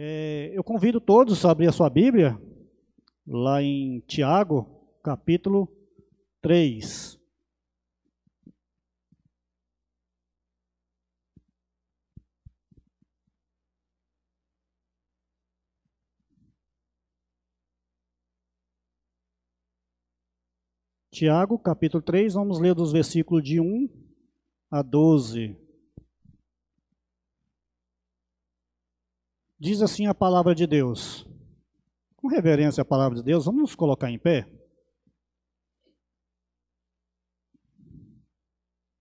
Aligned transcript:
É, 0.00 0.52
eu 0.54 0.62
convido 0.62 1.00
todos 1.00 1.44
a 1.44 1.50
abrir 1.50 1.66
a 1.66 1.72
sua 1.72 1.90
Bíblia, 1.90 2.40
lá 3.26 3.60
em 3.60 3.98
Tiago, 4.06 4.64
capítulo 5.02 5.66
3. 6.40 7.18
Tiago, 21.10 21.58
capítulo 21.58 22.00
3, 22.00 22.34
vamos 22.34 22.60
ler 22.60 22.72
dos 22.72 22.92
versículos 22.92 23.42
de 23.42 23.58
1 23.58 23.88
a 24.70 24.80
12. 24.80 25.67
Diz 29.60 29.82
assim 29.82 30.06
a 30.06 30.14
palavra 30.14 30.54
de 30.54 30.68
Deus. 30.68 31.26
Com 32.16 32.28
reverência 32.28 32.82
à 32.82 32.84
palavra 32.84 33.18
de 33.18 33.24
Deus, 33.24 33.44
vamos 33.44 33.60
nos 33.60 33.74
colocar 33.74 34.08
em 34.08 34.18
pé. 34.18 34.48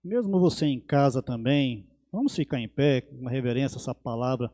Mesmo 0.03 0.39
você 0.39 0.65
em 0.65 0.79
casa 0.79 1.21
também, 1.21 1.87
vamos 2.11 2.35
ficar 2.35 2.59
em 2.59 2.67
pé, 2.67 3.01
com 3.01 3.27
reverência 3.27 3.77
a 3.77 3.81
essa 3.81 3.93
palavra 3.93 4.51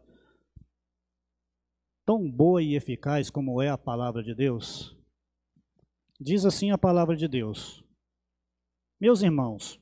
tão 2.06 2.30
boa 2.30 2.62
e 2.62 2.76
eficaz 2.76 3.30
como 3.30 3.62
é 3.62 3.70
a 3.70 3.78
palavra 3.78 4.22
de 4.22 4.36
Deus. 4.36 4.98
Diz 6.20 6.46
assim 6.46 6.72
a 6.72 6.78
palavra 6.78 7.16
de 7.16 7.30
Deus: 7.30 7.82
Meus 9.00 9.22
irmãos, 9.22 9.80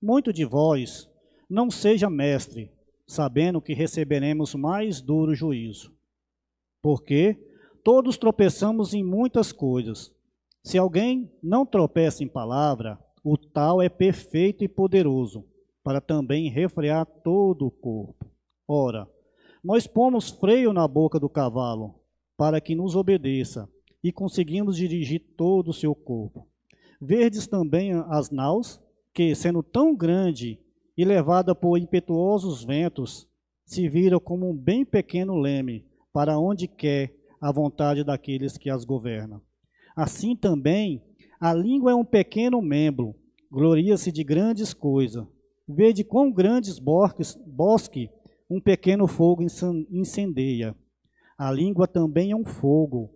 muito 0.00 0.32
de 0.32 0.44
vós 0.44 1.10
não 1.48 1.68
seja 1.68 2.08
mestre, 2.08 2.70
sabendo 3.06 3.60
que 3.60 3.74
receberemos 3.74 4.54
mais 4.54 5.00
duro 5.00 5.34
juízo. 5.34 5.92
Porque 6.82 7.38
todos 7.82 8.16
tropeçamos 8.16 8.94
em 8.94 9.02
muitas 9.02 9.52
coisas. 9.52 10.14
Se 10.62 10.78
alguém 10.78 11.30
não 11.42 11.66
tropeça 11.66 12.24
em 12.24 12.28
palavra, 12.28 12.98
o 13.22 13.36
tal 13.36 13.80
é 13.80 13.88
perfeito 13.88 14.64
e 14.64 14.68
poderoso, 14.68 15.44
para 15.82 16.00
também 16.00 16.50
refrear 16.50 17.04
todo 17.04 17.66
o 17.66 17.70
corpo. 17.70 18.26
Ora, 18.66 19.08
nós 19.62 19.86
pomos 19.86 20.30
freio 20.30 20.72
na 20.72 20.88
boca 20.88 21.20
do 21.20 21.28
cavalo, 21.28 21.94
para 22.36 22.60
que 22.60 22.74
nos 22.74 22.96
obedeça, 22.96 23.68
e 24.02 24.12
conseguimos 24.12 24.76
dirigir 24.76 25.20
todo 25.36 25.68
o 25.68 25.74
seu 25.74 25.94
corpo. 25.94 26.46
Verdes 27.00 27.46
também 27.46 27.92
as 28.08 28.30
naus, 28.30 28.80
que, 29.12 29.34
sendo 29.34 29.62
tão 29.62 29.94
grande 29.94 30.58
e 30.96 31.04
levada 31.04 31.54
por 31.54 31.78
impetuosos 31.78 32.64
ventos, 32.64 33.26
se 33.64 33.88
viram 33.88 34.20
como 34.20 34.50
um 34.50 34.56
bem 34.56 34.84
pequeno 34.84 35.36
leme 35.36 35.86
para 36.12 36.38
onde 36.38 36.68
quer 36.68 37.14
a 37.40 37.50
vontade 37.50 38.04
daqueles 38.04 38.56
que 38.56 38.70
as 38.70 38.84
governam. 38.84 39.40
Assim 39.96 40.36
também, 40.36 41.02
a 41.40 41.52
língua 41.52 41.92
é 41.92 41.94
um 41.94 42.04
pequeno 42.04 42.62
membro, 42.62 43.14
gloria-se 43.50 44.10
de 44.10 44.22
grandes 44.22 44.72
coisas. 44.72 45.26
Vede 45.66 46.04
quão 46.04 46.30
grandes 46.30 46.78
bosques, 46.78 47.36
bosque 47.46 48.10
um 48.48 48.60
pequeno 48.60 49.06
fogo 49.06 49.42
incendeia. 49.90 50.76
A 51.36 51.50
língua 51.50 51.88
também 51.88 52.30
é 52.30 52.36
um 52.36 52.44
fogo, 52.44 53.10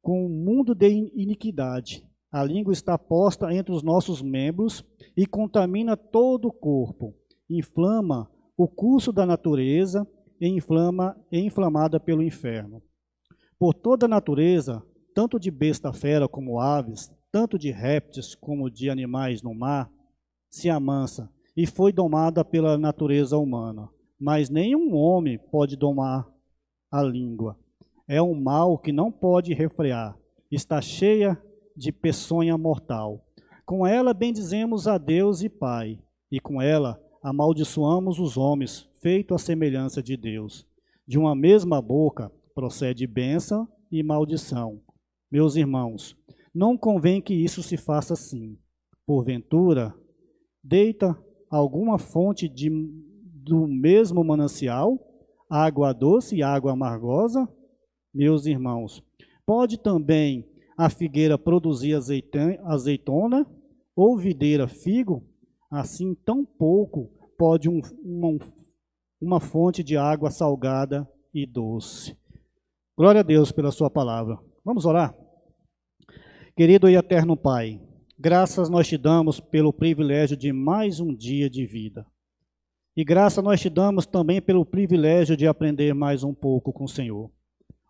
com 0.00 0.26
um 0.26 0.28
mundo 0.28 0.74
de 0.74 0.88
iniquidade. 1.14 2.06
A 2.30 2.44
língua 2.44 2.72
está 2.72 2.96
posta 2.98 3.52
entre 3.52 3.72
os 3.72 3.82
nossos 3.82 4.22
membros 4.22 4.84
e 5.18 5.26
contamina 5.26 5.96
todo 5.96 6.46
o 6.46 6.52
corpo, 6.52 7.12
inflama 7.50 8.30
o 8.56 8.68
curso 8.68 9.12
da 9.12 9.26
natureza 9.26 10.06
e 10.40 10.46
inflama 10.46 11.16
e 11.32 11.40
inflamada 11.40 11.98
pelo 11.98 12.22
inferno. 12.22 12.80
Por 13.58 13.74
toda 13.74 14.06
a 14.06 14.08
natureza, 14.08 14.80
tanto 15.12 15.40
de 15.40 15.50
besta 15.50 15.92
fera 15.92 16.28
como 16.28 16.60
aves, 16.60 17.10
tanto 17.32 17.58
de 17.58 17.72
répteis 17.72 18.36
como 18.36 18.70
de 18.70 18.88
animais 18.88 19.42
no 19.42 19.52
mar, 19.52 19.90
se 20.48 20.70
amansa 20.70 21.28
e 21.56 21.66
foi 21.66 21.92
domada 21.92 22.44
pela 22.44 22.78
natureza 22.78 23.36
humana. 23.36 23.88
Mas 24.20 24.48
nenhum 24.48 24.94
homem 24.94 25.36
pode 25.36 25.74
domar 25.74 26.32
a 26.92 27.02
língua. 27.02 27.58
É 28.06 28.22
um 28.22 28.40
mal 28.40 28.78
que 28.78 28.92
não 28.92 29.10
pode 29.10 29.52
refrear. 29.52 30.16
Está 30.48 30.80
cheia 30.80 31.36
de 31.76 31.90
peçonha 31.90 32.56
mortal. 32.56 33.27
Com 33.68 33.86
ela 33.86 34.14
bendizemos 34.14 34.88
a 34.88 34.96
Deus 34.96 35.42
e 35.42 35.48
Pai, 35.50 35.98
e 36.32 36.40
com 36.40 36.62
ela 36.62 36.98
amaldiçoamos 37.22 38.18
os 38.18 38.38
homens, 38.38 38.88
feito 39.02 39.34
à 39.34 39.38
semelhança 39.38 40.02
de 40.02 40.16
Deus. 40.16 40.66
De 41.06 41.18
uma 41.18 41.34
mesma 41.34 41.82
boca 41.82 42.32
procede 42.54 43.06
bênção 43.06 43.68
e 43.92 44.02
maldição. 44.02 44.80
Meus 45.30 45.54
irmãos, 45.54 46.16
não 46.54 46.78
convém 46.78 47.20
que 47.20 47.34
isso 47.34 47.62
se 47.62 47.76
faça 47.76 48.14
assim. 48.14 48.56
Porventura, 49.06 49.94
deita 50.64 51.14
alguma 51.50 51.98
fonte 51.98 52.48
de, 52.48 52.70
do 52.70 53.66
mesmo 53.68 54.24
manancial, 54.24 54.98
água 55.50 55.92
doce 55.92 56.36
e 56.36 56.42
água 56.42 56.72
amargosa? 56.72 57.46
Meus 58.14 58.46
irmãos, 58.46 59.04
pode 59.44 59.78
também 59.78 60.48
a 60.74 60.88
figueira 60.88 61.36
produzia 61.36 61.98
azeitona, 61.98 63.46
ou 63.98 64.16
videira 64.16 64.68
figo, 64.68 65.26
assim 65.68 66.14
tão 66.14 66.44
pouco 66.44 67.10
pode 67.36 67.68
um, 67.68 67.80
uma, 68.04 68.38
uma 69.20 69.40
fonte 69.40 69.82
de 69.82 69.96
água 69.96 70.30
salgada 70.30 71.04
e 71.34 71.44
doce. 71.44 72.16
Glória 72.96 73.22
a 73.22 73.24
Deus 73.24 73.50
pela 73.50 73.72
sua 73.72 73.90
palavra. 73.90 74.38
Vamos 74.64 74.86
orar? 74.86 75.12
Querido 76.56 76.88
e 76.88 76.94
eterno 76.94 77.36
Pai, 77.36 77.80
graças 78.16 78.68
nós 78.68 78.86
te 78.86 78.96
damos 78.96 79.40
pelo 79.40 79.72
privilégio 79.72 80.36
de 80.36 80.52
mais 80.52 81.00
um 81.00 81.12
dia 81.12 81.50
de 81.50 81.66
vida. 81.66 82.06
E 82.96 83.04
graça 83.04 83.42
nós 83.42 83.60
te 83.60 83.68
damos 83.68 84.06
também 84.06 84.40
pelo 84.40 84.64
privilégio 84.64 85.36
de 85.36 85.48
aprender 85.48 85.92
mais 85.92 86.22
um 86.22 86.32
pouco 86.32 86.72
com 86.72 86.84
o 86.84 86.88
Senhor. 86.88 87.32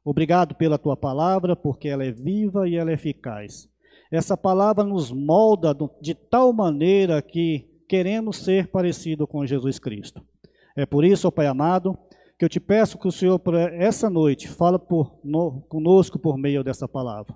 Obrigado 0.03 0.55
pela 0.55 0.79
tua 0.79 0.97
palavra, 0.97 1.55
porque 1.55 1.87
ela 1.87 2.03
é 2.03 2.11
viva 2.11 2.67
e 2.67 2.77
ela 2.77 2.91
é 2.91 2.95
eficaz. 2.95 3.69
Essa 4.11 4.37
palavra 4.37 4.85
nos 4.85 5.13
molda 5.13 5.77
de 6.01 6.15
tal 6.15 6.53
maneira 6.53 7.21
que 7.21 7.69
queremos 7.89 8.39
ser 8.39 8.69
parecido 8.69 9.27
com 9.27 9.47
Jesus 9.47 9.79
Cristo. 9.79 10.23
É 10.77 10.87
por 10.87 11.05
isso, 11.05 11.29
ó 11.29 11.31
Pai 11.31 11.47
amado, 11.47 11.99
que 12.39 12.45
eu 12.45 12.49
te 12.49 12.61
peço 12.61 12.99
que 12.99 13.09
o 13.09 13.13
Senhor, 13.13 13.39
por 13.39 13.55
essa 13.55 14.09
noite, 14.09 14.49
fala 14.49 14.79
por, 14.79 15.19
no, 15.25 15.61
conosco 15.63 16.19
por 16.19 16.39
meio 16.39 16.63
dessa 16.63 16.87
palavra. 16.87 17.35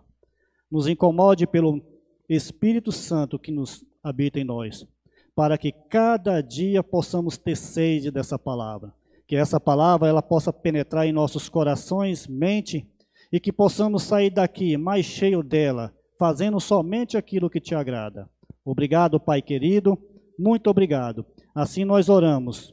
Nos 0.71 0.87
incomode 0.87 1.47
pelo 1.47 1.83
Espírito 2.29 2.93
Santo 2.93 3.39
que 3.39 3.51
nos 3.51 3.85
habita 4.03 4.39
em 4.39 4.45
nós, 4.45 4.87
para 5.35 5.59
que 5.59 5.73
cada 5.73 6.41
dia 6.41 6.83
possamos 6.83 7.37
ter 7.37 7.57
sede 7.57 8.11
dessa 8.11 8.39
palavra 8.39 8.95
que 9.33 9.37
essa 9.37 9.59
palavra 9.59 10.11
ela 10.11 10.21
possa 10.21 10.53
penetrar 10.53 11.07
em 11.07 11.13
nossos 11.13 11.49
corações, 11.49 12.27
mente, 12.27 12.87
e 13.33 13.41
que 13.41 13.51
possamos 13.51 14.03
sair 14.03 14.29
daqui 14.29 14.77
mais 14.77 15.07
cheio 15.07 15.43
dela, 15.43 15.91
fazendo 16.23 16.61
somente 16.61 17.17
aquilo 17.17 17.51
que 17.51 17.61
te 17.61 17.75
agrada. 17.75 18.31
Obrigado, 18.65 19.19
Pai 19.19 19.43
querido, 19.43 19.99
muito 20.39 20.71
obrigado. 20.71 21.27
Assim 21.53 21.85
nós 21.85 22.09
oramos. 22.09 22.73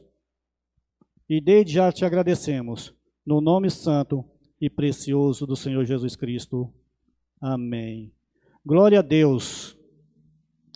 E 1.28 1.40
desde 1.40 1.72
já 1.72 1.90
te 1.90 2.04
agradecemos, 2.04 2.94
no 3.26 3.40
nome 3.40 3.68
santo 3.68 4.24
e 4.60 4.70
precioso 4.70 5.48
do 5.48 5.56
Senhor 5.56 5.84
Jesus 5.84 6.14
Cristo. 6.14 6.72
Amém. 7.40 8.14
Glória 8.64 9.00
a 9.00 9.02
Deus. 9.02 9.76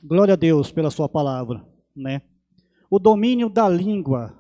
Glória 0.02 0.34
a 0.34 0.36
Deus 0.36 0.72
pela 0.72 0.90
sua 0.90 1.08
palavra, 1.08 1.64
né? 1.94 2.22
O 2.90 2.98
domínio 2.98 3.48
da 3.48 3.68
língua, 3.68 4.36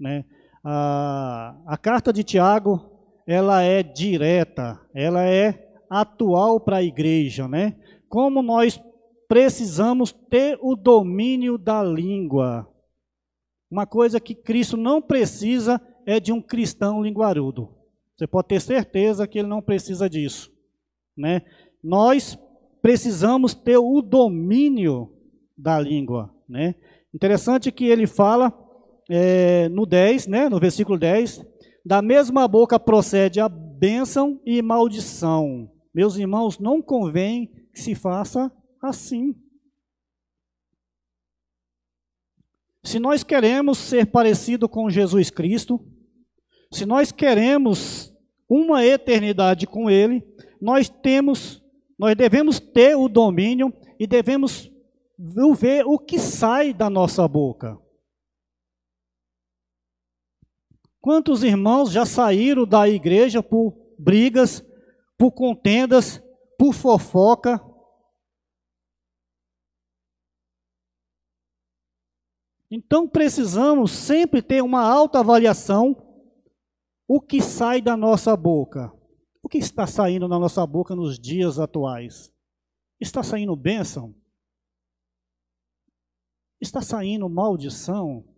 né? 0.00 0.24
a, 0.64 1.54
a 1.66 1.76
carta 1.76 2.14
de 2.14 2.24
Tiago, 2.24 2.80
ela 3.26 3.60
é 3.60 3.82
direta, 3.82 4.80
ela 4.94 5.22
é 5.22 5.67
atual 5.90 6.60
para 6.60 6.78
a 6.78 6.82
igreja, 6.82 7.48
né? 7.48 7.76
Como 8.08 8.42
nós 8.42 8.80
precisamos 9.28 10.12
ter 10.12 10.58
o 10.62 10.74
domínio 10.74 11.58
da 11.58 11.82
língua. 11.82 12.68
Uma 13.70 13.86
coisa 13.86 14.18
que 14.18 14.34
Cristo 14.34 14.76
não 14.76 15.02
precisa 15.02 15.80
é 16.06 16.18
de 16.18 16.32
um 16.32 16.40
cristão 16.40 17.02
linguarudo. 17.02 17.76
Você 18.16 18.26
pode 18.26 18.48
ter 18.48 18.60
certeza 18.60 19.28
que 19.28 19.38
ele 19.38 19.48
não 19.48 19.60
precisa 19.60 20.08
disso, 20.08 20.50
né? 21.16 21.42
Nós 21.84 22.38
precisamos 22.80 23.54
ter 23.54 23.76
o 23.76 24.00
domínio 24.00 25.12
da 25.56 25.78
língua, 25.78 26.34
né? 26.48 26.74
Interessante 27.14 27.70
que 27.70 27.84
ele 27.84 28.06
fala 28.06 28.52
é, 29.08 29.68
no 29.68 29.86
10, 29.86 30.26
né, 30.26 30.48
no 30.48 30.58
versículo 30.58 30.98
10, 30.98 31.44
da 31.84 32.02
mesma 32.02 32.46
boca 32.46 32.78
procede 32.78 33.40
a 33.40 33.48
bênção 33.48 34.40
e 34.44 34.60
maldição. 34.60 35.70
Meus 35.94 36.16
irmãos, 36.16 36.58
não 36.58 36.80
convém 36.82 37.46
que 37.72 37.80
se 37.80 37.94
faça 37.94 38.52
assim. 38.80 39.34
Se 42.84 42.98
nós 42.98 43.22
queremos 43.22 43.78
ser 43.78 44.06
parecido 44.06 44.68
com 44.68 44.88
Jesus 44.88 45.30
Cristo, 45.30 45.84
se 46.72 46.86
nós 46.86 47.12
queremos 47.12 48.14
uma 48.48 48.84
eternidade 48.84 49.66
com 49.66 49.90
Ele, 49.90 50.22
nós 50.60 50.88
temos, 50.88 51.62
nós 51.98 52.16
devemos 52.16 52.58
ter 52.58 52.96
o 52.96 53.08
domínio 53.08 53.72
e 53.98 54.06
devemos 54.06 54.70
ver 55.56 55.84
o 55.84 55.98
que 55.98 56.18
sai 56.18 56.72
da 56.72 56.88
nossa 56.88 57.26
boca. 57.26 57.78
Quantos 61.00 61.42
irmãos 61.42 61.90
já 61.90 62.04
saíram 62.04 62.66
da 62.66 62.88
igreja 62.88 63.42
por 63.42 63.74
brigas, 63.98 64.64
por 65.18 65.32
contendas, 65.32 66.22
por 66.56 66.72
fofoca? 66.72 67.60
Então 72.70 73.08
precisamos 73.08 73.90
sempre 73.90 74.40
ter 74.40 74.62
uma 74.62 74.82
alta 74.82 75.20
avaliação 75.20 75.96
o 77.08 77.20
que 77.20 77.40
sai 77.40 77.80
da 77.80 77.96
nossa 77.96 78.36
boca. 78.36 78.92
O 79.42 79.48
que 79.48 79.56
está 79.56 79.86
saindo 79.86 80.28
da 80.28 80.38
nossa 80.38 80.66
boca 80.66 80.94
nos 80.94 81.18
dias 81.18 81.58
atuais? 81.58 82.30
Está 83.00 83.22
saindo 83.22 83.56
bênção? 83.56 84.14
Está 86.60 86.82
saindo 86.82 87.28
maldição? 87.30 88.28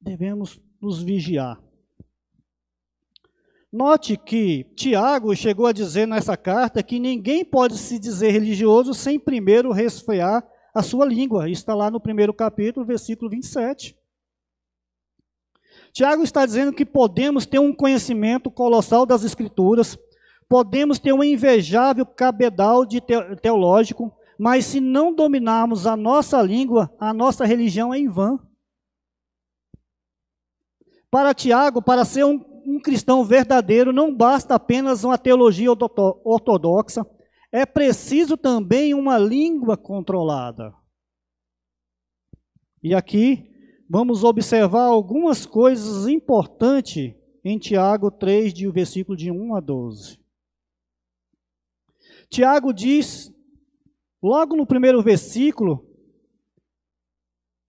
Devemos 0.00 0.58
nos 0.80 1.02
vigiar. 1.02 1.62
Note 3.72 4.18
que 4.18 4.64
Tiago 4.76 5.34
chegou 5.34 5.66
a 5.66 5.72
dizer 5.72 6.06
nessa 6.06 6.36
carta 6.36 6.82
que 6.82 6.98
ninguém 6.98 7.42
pode 7.42 7.78
se 7.78 7.98
dizer 7.98 8.30
religioso 8.30 8.92
sem 8.92 9.18
primeiro 9.18 9.72
resfriar 9.72 10.46
a 10.74 10.82
sua 10.82 11.06
língua. 11.06 11.48
Está 11.48 11.74
lá 11.74 11.90
no 11.90 11.98
primeiro 11.98 12.34
capítulo, 12.34 12.84
versículo 12.84 13.30
27. 13.30 13.96
Tiago 15.90 16.22
está 16.22 16.44
dizendo 16.44 16.70
que 16.70 16.84
podemos 16.84 17.46
ter 17.46 17.60
um 17.60 17.74
conhecimento 17.74 18.50
colossal 18.50 19.06
das 19.06 19.24
Escrituras, 19.24 19.98
podemos 20.46 20.98
ter 20.98 21.14
um 21.14 21.24
invejável 21.24 22.04
cabedal 22.04 22.84
de 22.84 23.00
teológico, 23.40 24.14
mas 24.38 24.66
se 24.66 24.80
não 24.80 25.14
dominarmos 25.14 25.86
a 25.86 25.96
nossa 25.96 26.42
língua, 26.42 26.94
a 27.00 27.14
nossa 27.14 27.46
religião 27.46 27.94
é 27.94 27.98
em 27.98 28.08
vão. 28.08 28.38
Para 31.10 31.32
Tiago, 31.32 31.80
para 31.80 32.04
ser 32.04 32.24
um, 32.24 32.51
um 32.64 32.80
cristão 32.80 33.24
verdadeiro, 33.24 33.92
não 33.92 34.14
basta 34.14 34.54
apenas 34.54 35.04
uma 35.04 35.18
teologia 35.18 35.70
ortodoxa, 35.70 37.06
é 37.50 37.66
preciso 37.66 38.36
também 38.36 38.94
uma 38.94 39.18
língua 39.18 39.76
controlada. 39.76 40.74
E 42.82 42.94
aqui 42.94 43.50
vamos 43.88 44.24
observar 44.24 44.84
algumas 44.84 45.44
coisas 45.44 46.08
importantes 46.08 47.14
em 47.44 47.58
Tiago 47.58 48.10
3, 48.10 48.54
de 48.54 48.70
versículo 48.70 49.16
de 49.16 49.30
1 49.30 49.54
a 49.54 49.60
12. 49.60 50.18
Tiago 52.30 52.72
diz, 52.72 53.30
logo 54.22 54.56
no 54.56 54.66
primeiro 54.66 55.02
versículo, 55.02 55.91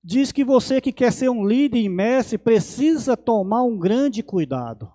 diz 0.04 0.32
que 0.32 0.44
você 0.44 0.82
que 0.82 0.92
quer 0.92 1.14
ser 1.14 1.30
um 1.30 1.46
líder 1.46 1.80
e 1.80 1.88
mestre 1.88 2.38
precisa 2.38 3.16
tomar 3.16 3.64
um 3.64 3.78
grande 3.78 4.22
cuidado. 4.22 4.92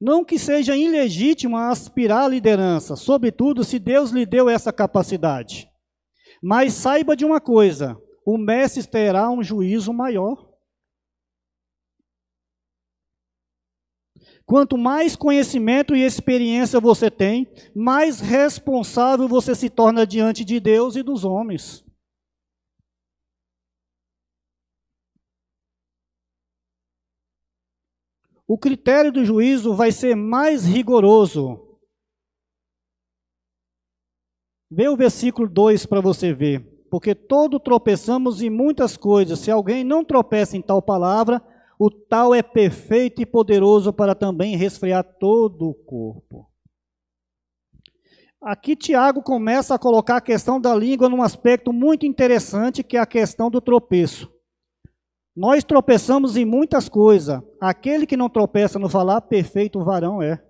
Não 0.00 0.24
que 0.24 0.38
seja 0.38 0.76
ilegítimo 0.76 1.56
aspirar 1.56 2.26
à 2.26 2.28
liderança, 2.28 2.96
sobretudo 2.96 3.64
se 3.64 3.78
Deus 3.78 4.10
lhe 4.10 4.26
deu 4.26 4.48
essa 4.48 4.72
capacidade. 4.72 5.70
Mas 6.42 6.74
saiba 6.74 7.16
de 7.16 7.24
uma 7.24 7.40
coisa: 7.40 8.00
o 8.24 8.36
mestre 8.36 8.86
terá 8.86 9.30
um 9.30 9.42
juízo 9.42 9.92
maior. 9.92 10.46
Quanto 14.44 14.78
mais 14.78 15.16
conhecimento 15.16 15.96
e 15.96 16.02
experiência 16.02 16.78
você 16.78 17.10
tem, 17.10 17.50
mais 17.74 18.20
responsável 18.20 19.26
você 19.26 19.54
se 19.56 19.68
torna 19.68 20.06
diante 20.06 20.44
de 20.44 20.60
Deus 20.60 20.94
e 20.94 21.02
dos 21.02 21.24
homens. 21.24 21.85
O 28.46 28.56
critério 28.56 29.10
do 29.10 29.24
juízo 29.24 29.74
vai 29.74 29.90
ser 29.90 30.14
mais 30.14 30.64
rigoroso. 30.64 31.78
Vê 34.70 34.88
o 34.88 34.96
versículo 34.96 35.48
2 35.48 35.86
para 35.86 36.00
você 36.00 36.32
ver. 36.32 36.60
Porque 36.90 37.14
todo 37.14 37.58
tropeçamos 37.58 38.40
em 38.40 38.50
muitas 38.50 38.96
coisas. 38.96 39.40
Se 39.40 39.50
alguém 39.50 39.82
não 39.82 40.04
tropeça 40.04 40.56
em 40.56 40.62
tal 40.62 40.80
palavra, 40.80 41.42
o 41.78 41.90
tal 41.90 42.34
é 42.34 42.42
perfeito 42.42 43.20
e 43.20 43.26
poderoso 43.26 43.92
para 43.92 44.14
também 44.14 44.56
resfriar 44.56 45.02
todo 45.02 45.68
o 45.68 45.74
corpo. 45.74 46.48
Aqui 48.40 48.76
Tiago 48.76 49.22
começa 49.22 49.74
a 49.74 49.78
colocar 49.78 50.18
a 50.18 50.20
questão 50.20 50.60
da 50.60 50.74
língua 50.74 51.08
num 51.08 51.22
aspecto 51.22 51.72
muito 51.72 52.06
interessante, 52.06 52.84
que 52.84 52.96
é 52.96 53.00
a 53.00 53.06
questão 53.06 53.50
do 53.50 53.60
tropeço. 53.60 54.35
Nós 55.36 55.62
tropeçamos 55.62 56.36
em 56.36 56.46
muitas 56.46 56.88
coisas. 56.88 57.42
Aquele 57.60 58.06
que 58.06 58.16
não 58.16 58.30
tropeça 58.30 58.78
no 58.78 58.88
falar, 58.88 59.20
perfeito 59.20 59.84
varão 59.84 60.22
é. 60.22 60.42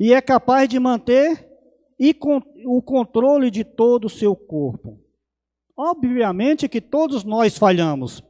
E 0.00 0.12
é 0.12 0.20
capaz 0.20 0.68
de 0.68 0.80
manter 0.80 1.48
o 2.66 2.82
controle 2.82 3.50
de 3.52 3.62
todo 3.62 4.06
o 4.06 4.10
seu 4.10 4.34
corpo. 4.34 4.98
Obviamente 5.76 6.68
que 6.68 6.80
todos 6.80 7.22
nós 7.22 7.56
falhamos. 7.56 8.20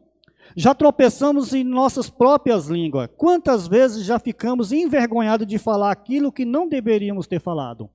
Já 0.54 0.74
tropeçamos 0.74 1.54
em 1.54 1.64
nossas 1.64 2.10
próprias 2.10 2.66
línguas. 2.66 3.08
Quantas 3.16 3.66
vezes 3.66 4.04
já 4.04 4.18
ficamos 4.18 4.70
envergonhados 4.70 5.46
de 5.46 5.58
falar 5.58 5.90
aquilo 5.90 6.30
que 6.30 6.44
não 6.44 6.68
deveríamos 6.68 7.26
ter 7.26 7.40
falado? 7.40 7.88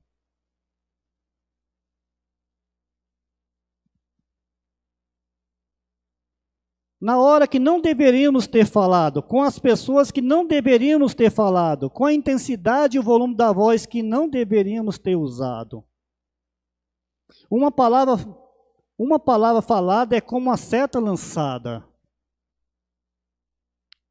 Na 7.00 7.18
hora 7.18 7.48
que 7.48 7.60
não 7.60 7.80
deveríamos 7.80 8.46
ter 8.46 8.66
falado, 8.66 9.24
com 9.24 9.42
as 9.42 9.58
pessoas 9.58 10.12
que 10.12 10.22
não 10.22 10.46
deveríamos 10.46 11.16
ter 11.16 11.32
falado, 11.32 11.90
com 11.90 12.06
a 12.06 12.14
intensidade 12.14 12.98
e 12.98 13.00
o 13.00 13.04
volume 13.04 13.36
da 13.36 13.54
voz 13.54 13.86
que 13.86 14.04
não 14.04 14.28
deveríamos 14.28 14.98
ter 14.98 15.16
usado. 15.16 15.84
Uma 17.50 17.72
palavra, 17.72 18.16
uma 18.98 19.18
palavra 19.18 19.62
falada 19.62 20.16
é 20.16 20.22
como 20.22 20.48
uma 20.48 20.58
seta 20.58 21.00
lançada. 21.00 21.88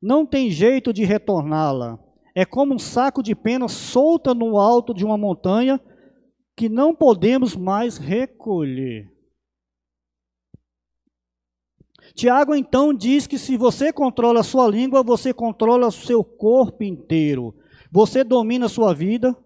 Não 0.01 0.25
tem 0.25 0.51
jeito 0.51 0.93
de 0.93 1.05
retorná-la. 1.05 1.99
É 2.35 2.47
como 2.47 2.75
um 2.75 2.79
saco 2.79 3.23
de 3.23 3.35
pena 3.35 3.69
solta 3.69 4.33
no 4.33 4.59
alto 4.59 4.95
de 4.95 5.05
uma 5.05 5.19
montanha 5.19 5.81
que 6.57 6.69
não 6.69 6.95
podemos 6.95 7.55
mais 7.55 7.99
recolher. 7.99 9.18
Tiago 12.15 12.55
então 12.55 12.93
diz 12.93 13.27
que 13.27 13.39
se 13.39 13.57
você 13.57 13.93
controla 13.93 14.41
a 14.41 14.45
sua 14.45 14.69
língua, 14.69 15.03
você 15.03 15.33
controla 15.33 15.89
o 15.89 15.93
seu 15.93 16.25
corpo 16.25 16.83
inteiro. 16.83 17.55
Você 17.91 18.25
domina 18.25 18.67
a 18.67 18.69
sua 18.69 18.95
vida 18.95 19.37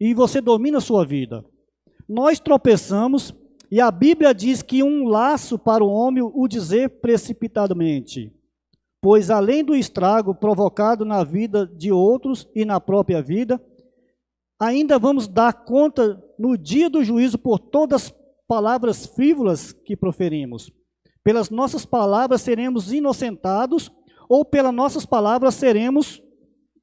e 0.00 0.14
você 0.14 0.40
domina 0.40 0.78
a 0.78 0.80
sua 0.80 1.04
vida. 1.04 1.44
Nós 2.08 2.40
tropeçamos 2.40 3.34
e 3.70 3.80
a 3.80 3.90
Bíblia 3.90 4.34
diz 4.34 4.62
que 4.62 4.82
um 4.82 5.08
laço 5.08 5.58
para 5.58 5.82
o 5.82 5.88
homem 5.90 6.22
o 6.22 6.46
dizer 6.46 7.00
precipitadamente. 7.00 8.32
Pois 9.00 9.30
além 9.30 9.64
do 9.64 9.74
estrago 9.74 10.34
provocado 10.34 11.04
na 11.04 11.24
vida 11.24 11.66
de 11.66 11.90
outros 11.90 12.48
e 12.54 12.64
na 12.64 12.80
própria 12.80 13.22
vida, 13.22 13.60
ainda 14.60 14.98
vamos 14.98 15.26
dar 15.26 15.64
conta 15.64 16.22
no 16.38 16.56
dia 16.56 16.88
do 16.88 17.02
juízo 17.02 17.38
por 17.38 17.58
todas 17.58 18.04
as 18.04 18.14
palavras 18.46 19.06
frívolas 19.06 19.72
que 19.72 19.96
proferimos. 19.96 20.70
Pelas 21.22 21.50
nossas 21.50 21.84
palavras 21.86 22.42
seremos 22.42 22.92
inocentados, 22.92 23.90
ou 24.28 24.44
pelas 24.44 24.74
nossas 24.74 25.06
palavras 25.06 25.54
seremos 25.54 26.22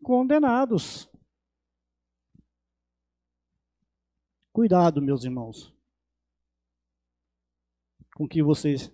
condenados. 0.04 1.10
Cuidado, 4.54 5.02
meus 5.02 5.24
irmãos, 5.24 5.74
com 8.16 8.26
o 8.26 8.28
que 8.28 8.44
vocês 8.44 8.92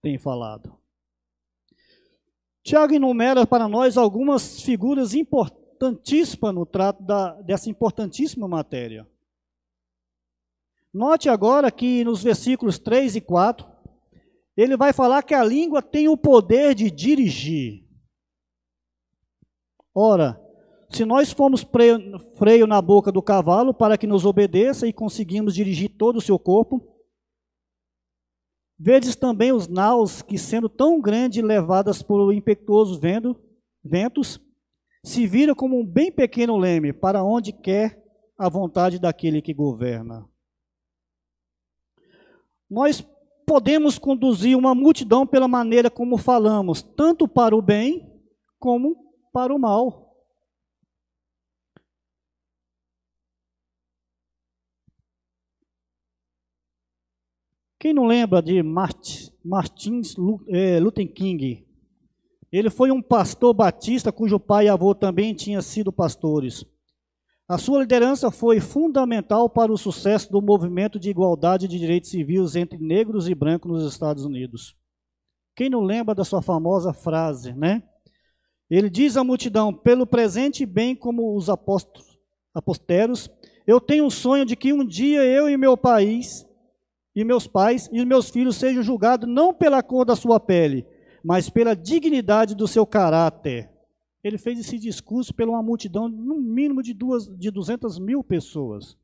têm 0.00 0.18
falado. 0.18 0.78
Tiago 2.62 2.92
enumera 2.92 3.46
para 3.46 3.66
nós 3.68 3.96
algumas 3.96 4.60
figuras 4.60 5.14
importantíssimas 5.14 6.54
no 6.54 6.66
trato 6.66 7.02
da, 7.02 7.40
dessa 7.40 7.70
importantíssima 7.70 8.46
matéria. 8.46 9.08
Note 10.92 11.28
agora 11.28 11.70
que 11.70 12.04
nos 12.04 12.22
versículos 12.22 12.78
3 12.78 13.16
e 13.16 13.20
4, 13.20 13.66
ele 14.60 14.76
vai 14.76 14.92
falar 14.92 15.22
que 15.22 15.34
a 15.34 15.44
língua 15.44 15.80
tem 15.80 16.08
o 16.08 16.16
poder 16.16 16.74
de 16.74 16.90
dirigir. 16.90 17.86
Ora, 19.94 20.40
se 20.90 21.04
nós 21.04 21.30
formos 21.30 21.64
freio, 22.34 22.66
na 22.66 22.82
boca 22.82 23.12
do 23.12 23.22
cavalo 23.22 23.72
para 23.72 23.96
que 23.96 24.04
nos 24.04 24.24
obedeça 24.24 24.84
e 24.84 24.92
conseguimos 24.92 25.54
dirigir 25.54 25.96
todo 25.96 26.16
o 26.16 26.20
seu 26.20 26.40
corpo, 26.40 26.98
vedes 28.76 29.14
também 29.14 29.52
os 29.52 29.68
naus 29.68 30.22
que, 30.22 30.36
sendo 30.36 30.68
tão 30.68 31.00
grandes, 31.00 31.40
levadas 31.40 32.02
por 32.02 32.32
impetuoso 32.32 32.98
vento, 32.98 33.40
ventos, 33.84 34.40
se 35.04 35.24
vira 35.24 35.54
como 35.54 35.78
um 35.78 35.86
bem 35.86 36.10
pequeno 36.10 36.56
leme 36.56 36.92
para 36.92 37.22
onde 37.22 37.52
quer 37.52 38.04
a 38.36 38.48
vontade 38.48 38.98
daquele 38.98 39.40
que 39.40 39.54
governa. 39.54 40.28
Nós 42.68 43.06
podemos 43.48 43.98
conduzir 43.98 44.56
uma 44.56 44.74
multidão 44.74 45.26
pela 45.26 45.48
maneira 45.48 45.90
como 45.90 46.18
falamos, 46.18 46.82
tanto 46.82 47.26
para 47.26 47.56
o 47.56 47.62
bem 47.62 48.06
como 48.58 48.94
para 49.32 49.54
o 49.54 49.58
mal. 49.58 50.14
Quem 57.80 57.94
não 57.94 58.06
lembra 58.06 58.42
de 58.42 58.62
Martin 58.62 60.02
é, 60.48 60.78
Luther 60.78 61.10
King? 61.10 61.66
Ele 62.52 62.68
foi 62.68 62.90
um 62.90 63.00
pastor 63.00 63.54
batista 63.54 64.12
cujo 64.12 64.38
pai 64.38 64.66
e 64.66 64.68
avô 64.68 64.94
também 64.94 65.32
tinham 65.32 65.62
sido 65.62 65.90
pastores. 65.90 66.66
A 67.48 67.56
sua 67.56 67.80
liderança 67.80 68.30
foi 68.30 68.60
fundamental 68.60 69.48
para 69.48 69.72
o 69.72 69.78
sucesso 69.78 70.30
do 70.30 70.42
movimento 70.42 71.00
de 71.00 71.08
igualdade 71.08 71.66
de 71.66 71.78
direitos 71.78 72.10
civis 72.10 72.54
entre 72.54 72.78
negros 72.78 73.26
e 73.26 73.34
brancos 73.34 73.72
nos 73.72 73.90
Estados 73.90 74.22
Unidos. 74.22 74.76
Quem 75.56 75.70
não 75.70 75.80
lembra 75.80 76.14
da 76.14 76.24
sua 76.24 76.42
famosa 76.42 76.92
frase, 76.92 77.54
né? 77.54 77.82
Ele 78.68 78.90
diz 78.90 79.16
à 79.16 79.24
multidão: 79.24 79.72
pelo 79.72 80.06
presente, 80.06 80.66
bem 80.66 80.94
como 80.94 81.34
os 81.34 81.48
apóstolos, 81.48 82.18
aposteros, 82.54 83.30
eu 83.66 83.80
tenho 83.80 84.04
um 84.04 84.10
sonho 84.10 84.44
de 84.44 84.54
que 84.54 84.70
um 84.70 84.84
dia 84.84 85.24
eu 85.24 85.48
e 85.48 85.56
meu 85.56 85.74
país, 85.74 86.46
e 87.16 87.24
meus 87.24 87.46
pais 87.46 87.88
e 87.90 88.04
meus 88.04 88.28
filhos 88.28 88.56
sejam 88.56 88.82
julgados 88.82 89.26
não 89.26 89.54
pela 89.54 89.82
cor 89.82 90.04
da 90.04 90.14
sua 90.14 90.38
pele, 90.38 90.86
mas 91.24 91.48
pela 91.48 91.74
dignidade 91.74 92.54
do 92.54 92.68
seu 92.68 92.84
caráter. 92.84 93.70
Ele 94.22 94.36
fez 94.36 94.58
esse 94.58 94.78
discurso 94.78 95.32
pela 95.32 95.52
uma 95.52 95.62
multidão, 95.62 96.08
no 96.08 96.40
mínimo 96.40 96.82
de, 96.82 96.92
duas, 96.92 97.26
de 97.26 97.50
200 97.50 97.98
mil 97.98 98.22
pessoas. 98.24 98.96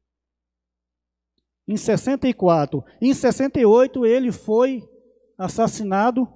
Em 1.67 1.77
64. 1.77 2.85
Em 3.01 3.15
68, 3.15 4.05
ele 4.05 4.33
foi 4.33 4.83
assassinado. 5.39 6.29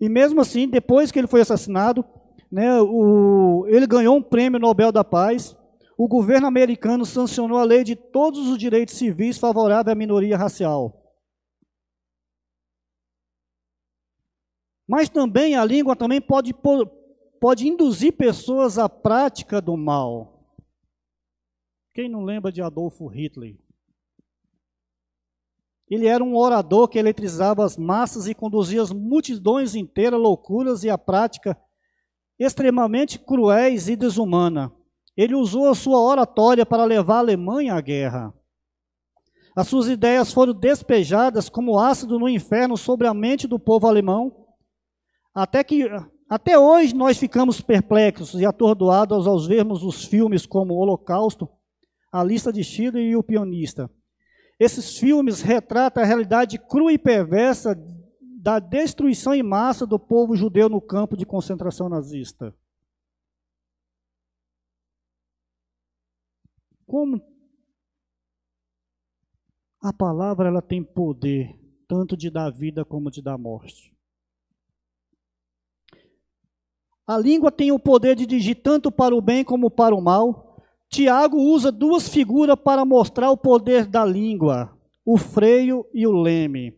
E 0.00 0.08
mesmo 0.08 0.40
assim, 0.40 0.68
depois 0.68 1.10
que 1.10 1.18
ele 1.18 1.26
foi 1.26 1.40
assassinado, 1.40 2.04
né, 2.50 2.80
o, 2.80 3.66
ele 3.68 3.86
ganhou 3.86 4.16
um 4.16 4.22
prêmio 4.22 4.60
Nobel 4.60 4.92
da 4.92 5.02
Paz. 5.02 5.56
O 5.96 6.08
governo 6.08 6.46
americano 6.46 7.04
sancionou 7.04 7.58
a 7.58 7.64
lei 7.64 7.84
de 7.84 7.96
todos 7.96 8.48
os 8.48 8.58
direitos 8.58 8.94
civis 8.94 9.38
favorável 9.38 9.92
à 9.92 9.94
minoria 9.94 10.36
racial. 10.36 10.96
Mas 14.86 15.08
também 15.08 15.54
a 15.54 15.64
língua 15.64 15.94
também 15.94 16.20
pode 16.20 16.52
pode 17.40 17.66
induzir 17.66 18.12
pessoas 18.12 18.78
à 18.78 18.88
prática 18.88 19.60
do 19.62 19.76
mal. 19.76 20.54
Quem 21.94 22.08
não 22.08 22.22
lembra 22.22 22.52
de 22.52 22.60
Adolfo 22.60 23.06
Hitler? 23.06 23.58
Ele 25.88 26.06
era 26.06 26.22
um 26.22 26.36
orador 26.36 26.86
que 26.86 26.98
eletrizava 26.98 27.64
as 27.64 27.76
massas 27.76 28.28
e 28.28 28.34
conduzia 28.34 28.80
as 28.80 28.92
multidões 28.92 29.74
inteiras 29.74 30.20
a 30.20 30.22
loucuras 30.22 30.84
e 30.84 30.90
a 30.90 30.96
prática 30.96 31.60
extremamente 32.38 33.18
cruéis 33.18 33.88
e 33.88 33.96
desumana. 33.96 34.72
Ele 35.16 35.34
usou 35.34 35.68
a 35.68 35.74
sua 35.74 35.98
oratória 35.98 36.64
para 36.64 36.84
levar 36.84 37.16
a 37.16 37.18
Alemanha 37.18 37.74
à 37.74 37.80
guerra. 37.80 38.32
As 39.56 39.66
suas 39.66 39.88
ideias 39.88 40.32
foram 40.32 40.54
despejadas 40.54 41.48
como 41.48 41.78
ácido 41.78 42.18
no 42.18 42.28
inferno 42.28 42.76
sobre 42.76 43.08
a 43.08 43.12
mente 43.12 43.48
do 43.48 43.58
povo 43.58 43.88
alemão, 43.88 44.46
até 45.34 45.64
que 45.64 45.88
até 46.30 46.56
hoje 46.56 46.94
nós 46.94 47.18
ficamos 47.18 47.60
perplexos 47.60 48.34
e 48.34 48.46
atordoados 48.46 49.26
ao 49.26 49.36
vermos 49.40 49.82
os 49.82 50.04
filmes 50.04 50.46
como 50.46 50.74
Holocausto, 50.74 51.48
A 52.12 52.22
Lista 52.22 52.52
de 52.52 52.62
Schindler 52.62 53.04
e 53.04 53.16
O 53.16 53.22
Pionista. 53.22 53.90
Esses 54.56 54.96
filmes 54.96 55.42
retratam 55.42 56.00
a 56.00 56.06
realidade 56.06 56.56
crua 56.56 56.92
e 56.92 56.98
perversa 56.98 57.74
da 58.40 58.60
destruição 58.60 59.34
em 59.34 59.42
massa 59.42 59.84
do 59.84 59.98
povo 59.98 60.36
judeu 60.36 60.68
no 60.68 60.80
campo 60.80 61.16
de 61.16 61.26
concentração 61.26 61.88
nazista. 61.88 62.54
Como 66.86 67.20
a 69.82 69.92
palavra 69.92 70.46
ela 70.46 70.62
tem 70.62 70.84
poder 70.84 71.58
tanto 71.88 72.16
de 72.16 72.30
dar 72.30 72.50
vida 72.50 72.84
como 72.84 73.10
de 73.10 73.20
dar 73.20 73.36
morte. 73.36 73.92
A 77.10 77.18
língua 77.18 77.50
tem 77.50 77.72
o 77.72 77.78
poder 77.80 78.14
de 78.14 78.24
dirigir 78.24 78.62
tanto 78.62 78.88
para 78.88 79.16
o 79.16 79.20
bem 79.20 79.42
como 79.42 79.68
para 79.68 79.92
o 79.92 80.00
mal. 80.00 80.62
Tiago 80.88 81.38
usa 81.38 81.72
duas 81.72 82.08
figuras 82.08 82.54
para 82.54 82.84
mostrar 82.84 83.32
o 83.32 83.36
poder 83.36 83.84
da 83.84 84.04
língua: 84.04 84.70
o 85.04 85.16
freio 85.16 85.84
e 85.92 86.06
o 86.06 86.12
leme. 86.12 86.72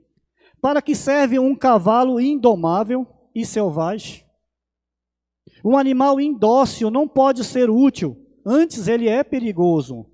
Para 0.58 0.80
que 0.80 0.94
serve 0.94 1.38
um 1.38 1.54
cavalo 1.54 2.18
indomável 2.18 3.06
e 3.34 3.44
selvagem? 3.44 4.24
Um 5.62 5.76
animal 5.76 6.18
indócil 6.18 6.90
não 6.90 7.06
pode 7.06 7.44
ser 7.44 7.68
útil, 7.68 8.16
antes 8.42 8.88
ele 8.88 9.10
é 9.10 9.22
perigoso. 9.22 10.06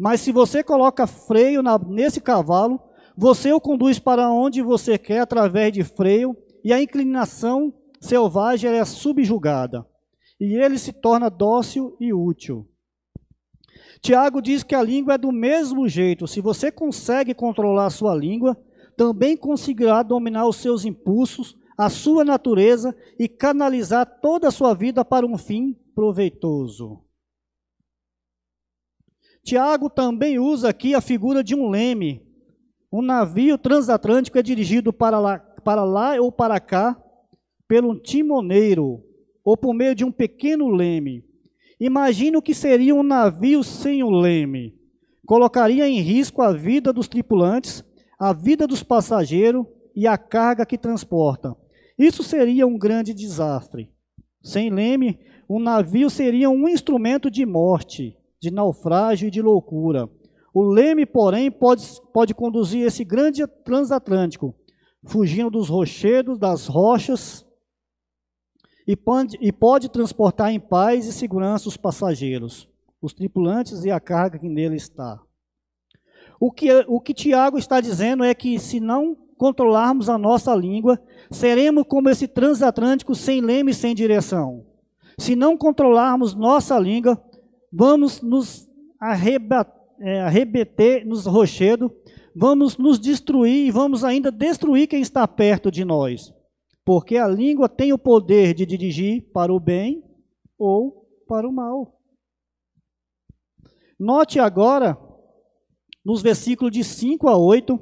Mas 0.00 0.22
se 0.22 0.32
você 0.32 0.64
coloca 0.64 1.06
freio 1.06 1.62
na, 1.62 1.78
nesse 1.78 2.18
cavalo, 2.18 2.80
você 3.14 3.52
o 3.52 3.60
conduz 3.60 3.98
para 3.98 4.32
onde 4.32 4.62
você 4.62 4.96
quer 4.96 5.20
através 5.20 5.70
de 5.70 5.84
freio, 5.84 6.34
e 6.64 6.72
a 6.72 6.80
inclinação 6.80 7.74
selvagem 8.06 8.70
é 8.70 8.84
subjugada 8.84 9.86
e 10.40 10.54
ele 10.54 10.78
se 10.78 10.92
torna 10.92 11.28
dócil 11.28 11.96
e 12.00 12.12
útil. 12.12 12.68
Tiago 14.00 14.40
diz 14.40 14.62
que 14.62 14.74
a 14.74 14.82
língua 14.82 15.14
é 15.14 15.18
do 15.18 15.32
mesmo 15.32 15.88
jeito. 15.88 16.26
Se 16.26 16.40
você 16.40 16.70
consegue 16.70 17.34
controlar 17.34 17.86
a 17.86 17.90
sua 17.90 18.14
língua, 18.14 18.56
também 18.96 19.36
conseguirá 19.36 20.02
dominar 20.02 20.46
os 20.46 20.56
seus 20.56 20.84
impulsos, 20.84 21.56
a 21.76 21.90
sua 21.90 22.24
natureza 22.24 22.96
e 23.18 23.28
canalizar 23.28 24.20
toda 24.20 24.48
a 24.48 24.52
sua 24.52 24.74
vida 24.74 25.04
para 25.04 25.26
um 25.26 25.36
fim 25.36 25.74
proveitoso. 25.94 27.02
Tiago 29.44 29.88
também 29.88 30.38
usa 30.38 30.68
aqui 30.68 30.94
a 30.94 31.00
figura 31.00 31.42
de 31.42 31.54
um 31.54 31.68
leme. 31.68 32.22
Um 32.92 33.02
navio 33.02 33.58
transatlântico 33.58 34.38
é 34.38 34.42
dirigido 34.42 34.92
para 34.92 35.18
lá, 35.18 35.38
para 35.38 35.84
lá 35.84 36.14
ou 36.20 36.30
para 36.30 36.58
cá 36.60 37.00
pelo 37.68 37.98
timoneiro 37.98 39.02
ou 39.44 39.56
por 39.56 39.74
meio 39.74 39.94
de 39.94 40.04
um 40.04 40.10
pequeno 40.10 40.68
leme. 40.68 41.24
Imagine 41.78 42.36
o 42.36 42.42
que 42.42 42.54
seria 42.54 42.94
um 42.94 43.02
navio 43.02 43.62
sem 43.62 44.02
o 44.02 44.10
leme. 44.10 44.74
Colocaria 45.26 45.88
em 45.88 46.00
risco 46.00 46.42
a 46.42 46.52
vida 46.52 46.92
dos 46.92 47.08
tripulantes, 47.08 47.84
a 48.18 48.32
vida 48.32 48.66
dos 48.66 48.82
passageiros 48.82 49.66
e 49.94 50.06
a 50.06 50.16
carga 50.16 50.64
que 50.64 50.78
transporta. 50.78 51.54
Isso 51.98 52.22
seria 52.22 52.66
um 52.66 52.78
grande 52.78 53.12
desastre. 53.14 53.90
Sem 54.42 54.70
leme, 54.70 55.18
um 55.48 55.58
navio 55.58 56.10
seria 56.10 56.50
um 56.50 56.68
instrumento 56.68 57.30
de 57.30 57.46
morte, 57.46 58.16
de 58.40 58.50
naufrágio 58.50 59.28
e 59.28 59.30
de 59.30 59.40
loucura. 59.40 60.08
O 60.52 60.62
leme, 60.62 61.04
porém, 61.06 61.50
pode, 61.50 61.84
pode 62.12 62.34
conduzir 62.34 62.86
esse 62.86 63.04
grande 63.04 63.46
transatlântico, 63.64 64.54
fugindo 65.04 65.50
dos 65.50 65.68
rochedos, 65.68 66.38
das 66.38 66.66
rochas 66.66 67.45
e 68.86 68.94
pode, 68.94 69.36
e 69.40 69.50
pode 69.50 69.88
transportar 69.88 70.52
em 70.52 70.60
paz 70.60 71.06
e 71.06 71.12
segurança 71.12 71.68
os 71.68 71.76
passageiros, 71.76 72.68
os 73.02 73.12
tripulantes 73.12 73.84
e 73.84 73.90
a 73.90 73.98
carga 73.98 74.38
que 74.38 74.48
nele 74.48 74.76
está. 74.76 75.20
O 76.38 76.52
que, 76.52 76.70
o 76.86 77.00
que 77.00 77.14
Tiago 77.14 77.58
está 77.58 77.80
dizendo 77.80 78.22
é 78.22 78.32
que 78.34 78.58
se 78.58 78.78
não 78.78 79.16
controlarmos 79.36 80.08
a 80.08 80.16
nossa 80.16 80.54
língua, 80.54 81.00
seremos 81.30 81.84
como 81.88 82.08
esse 82.08 82.28
transatlântico 82.28 83.14
sem 83.14 83.40
leme 83.40 83.72
e 83.72 83.74
sem 83.74 83.94
direção. 83.94 84.64
Se 85.18 85.34
não 85.34 85.56
controlarmos 85.56 86.34
nossa 86.34 86.78
língua, 86.78 87.20
vamos 87.72 88.20
nos 88.20 88.68
é, 90.00 90.20
arrebeter 90.20 91.06
nos 91.06 91.26
rochedos, 91.26 91.90
vamos 92.34 92.76
nos 92.76 92.98
destruir 92.98 93.66
e 93.66 93.70
vamos 93.70 94.04
ainda 94.04 94.30
destruir 94.30 94.86
quem 94.86 95.00
está 95.00 95.26
perto 95.26 95.70
de 95.70 95.84
nós 95.84 96.35
porque 96.86 97.16
a 97.16 97.26
língua 97.26 97.68
tem 97.68 97.92
o 97.92 97.98
poder 97.98 98.54
de 98.54 98.64
dirigir 98.64 99.28
para 99.32 99.52
o 99.52 99.58
bem 99.58 100.04
ou 100.56 101.04
para 101.26 101.48
o 101.48 101.52
mal. 101.52 102.00
Note 103.98 104.38
agora, 104.38 104.96
nos 106.04 106.22
versículos 106.22 106.72
de 106.72 106.84
5 106.84 107.28
a 107.28 107.36
8, 107.36 107.76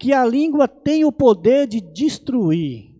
que 0.00 0.14
a 0.14 0.24
língua 0.24 0.66
tem 0.66 1.04
o 1.04 1.12
poder 1.12 1.66
de 1.66 1.82
destruir. 1.82 2.96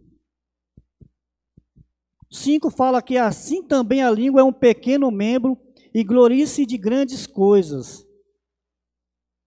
5 2.31 2.71
fala 2.71 3.01
que 3.01 3.17
assim 3.17 3.67
também 3.67 4.03
a 4.03 4.11
língua 4.11 4.43
é 4.43 4.45
um 4.45 4.53
pequeno 4.53 5.11
membro 5.11 5.57
e 5.95 6.05
glorie-se 6.05 6.67
de 6.67 6.77
grandes 6.77 7.27
coisas. 7.27 8.07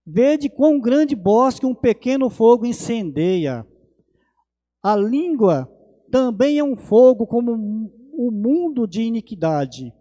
Vede 0.04 0.50
quão 0.50 0.80
grande 0.80 1.14
bosque 1.14 1.64
um 1.64 1.76
pequeno 1.76 2.28
fogo 2.28 2.66
incendeia. 2.66 3.64
A 4.82 4.96
língua 4.96 5.70
também 6.10 6.58
é 6.58 6.64
um 6.64 6.76
fogo 6.76 7.26
como 7.26 7.52
o 8.12 8.30
mundo 8.30 8.86
de 8.86 9.02
iniquidade. 9.02 9.92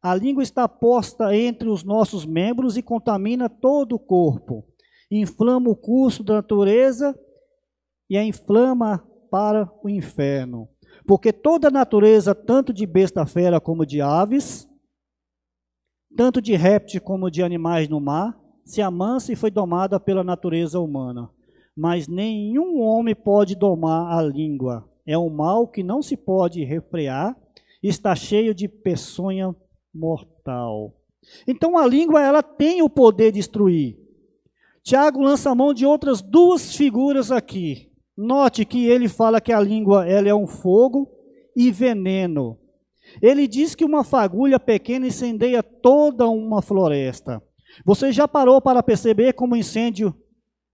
A 0.00 0.14
língua 0.14 0.42
está 0.42 0.68
posta 0.68 1.36
entre 1.36 1.68
os 1.68 1.82
nossos 1.82 2.24
membros 2.24 2.76
e 2.76 2.82
contamina 2.82 3.48
todo 3.48 3.96
o 3.96 3.98
corpo. 3.98 4.64
Inflama 5.10 5.70
o 5.70 5.76
curso 5.76 6.22
da 6.22 6.34
natureza 6.34 7.18
e 8.08 8.16
a 8.16 8.24
inflama 8.24 9.04
para 9.30 9.70
o 9.82 9.88
inferno. 9.88 10.68
Porque 11.06 11.32
toda 11.32 11.68
a 11.68 11.70
natureza, 11.70 12.34
tanto 12.34 12.72
de 12.72 12.86
besta 12.86 13.26
fera 13.26 13.60
como 13.60 13.84
de 13.84 14.00
aves, 14.00 14.68
tanto 16.16 16.40
de 16.40 16.54
répteis 16.54 17.02
como 17.02 17.30
de 17.30 17.42
animais 17.42 17.88
no 17.88 18.00
mar, 18.00 18.38
se 18.64 18.80
amansa 18.80 19.32
e 19.32 19.36
foi 19.36 19.50
domada 19.50 19.98
pela 19.98 20.22
natureza 20.22 20.78
humana. 20.78 21.30
Mas 21.80 22.08
nenhum 22.08 22.80
homem 22.80 23.14
pode 23.14 23.54
domar 23.54 24.18
a 24.18 24.20
língua. 24.20 24.84
É 25.06 25.16
um 25.16 25.30
mal 25.30 25.68
que 25.68 25.84
não 25.84 26.02
se 26.02 26.16
pode 26.16 26.64
refrear, 26.64 27.36
está 27.80 28.16
cheio 28.16 28.52
de 28.52 28.66
peçonha 28.66 29.54
mortal. 29.94 30.92
Então 31.46 31.78
a 31.78 31.86
língua 31.86 32.20
ela 32.20 32.42
tem 32.42 32.82
o 32.82 32.90
poder 32.90 33.30
de 33.30 33.38
destruir. 33.38 33.96
Tiago 34.82 35.22
lança 35.22 35.50
a 35.50 35.54
mão 35.54 35.72
de 35.72 35.86
outras 35.86 36.20
duas 36.20 36.74
figuras 36.74 37.30
aqui. 37.30 37.92
Note 38.16 38.64
que 38.64 38.84
ele 38.86 39.08
fala 39.08 39.40
que 39.40 39.52
a 39.52 39.60
língua 39.60 40.04
ela 40.04 40.28
é 40.28 40.34
um 40.34 40.48
fogo 40.48 41.08
e 41.54 41.70
veneno. 41.70 42.58
Ele 43.22 43.46
diz 43.46 43.76
que 43.76 43.84
uma 43.84 44.02
fagulha 44.02 44.58
pequena 44.58 45.06
incendeia 45.06 45.62
toda 45.62 46.28
uma 46.28 46.60
floresta. 46.60 47.40
Você 47.84 48.10
já 48.10 48.26
parou 48.26 48.60
para 48.60 48.82
perceber 48.82 49.34
como 49.34 49.54
um 49.54 49.58
incêndio 49.58 50.12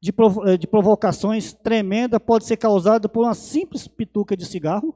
de, 0.05 0.13
eh, 0.47 0.59
de 0.59 0.67
provocações 0.67 1.55
tremenda 1.55 2.21
pode 2.21 2.45
ser 2.45 2.59
causado 2.59 3.09
por 3.09 3.25
uma 3.25 3.35
simples 3.35 3.89
pituca 3.89 4.37
de 4.37 4.45
cigarro? 4.45 4.95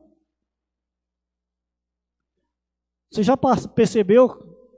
Você 3.11 3.23
já 3.23 3.35
percebeu? 3.75 4.29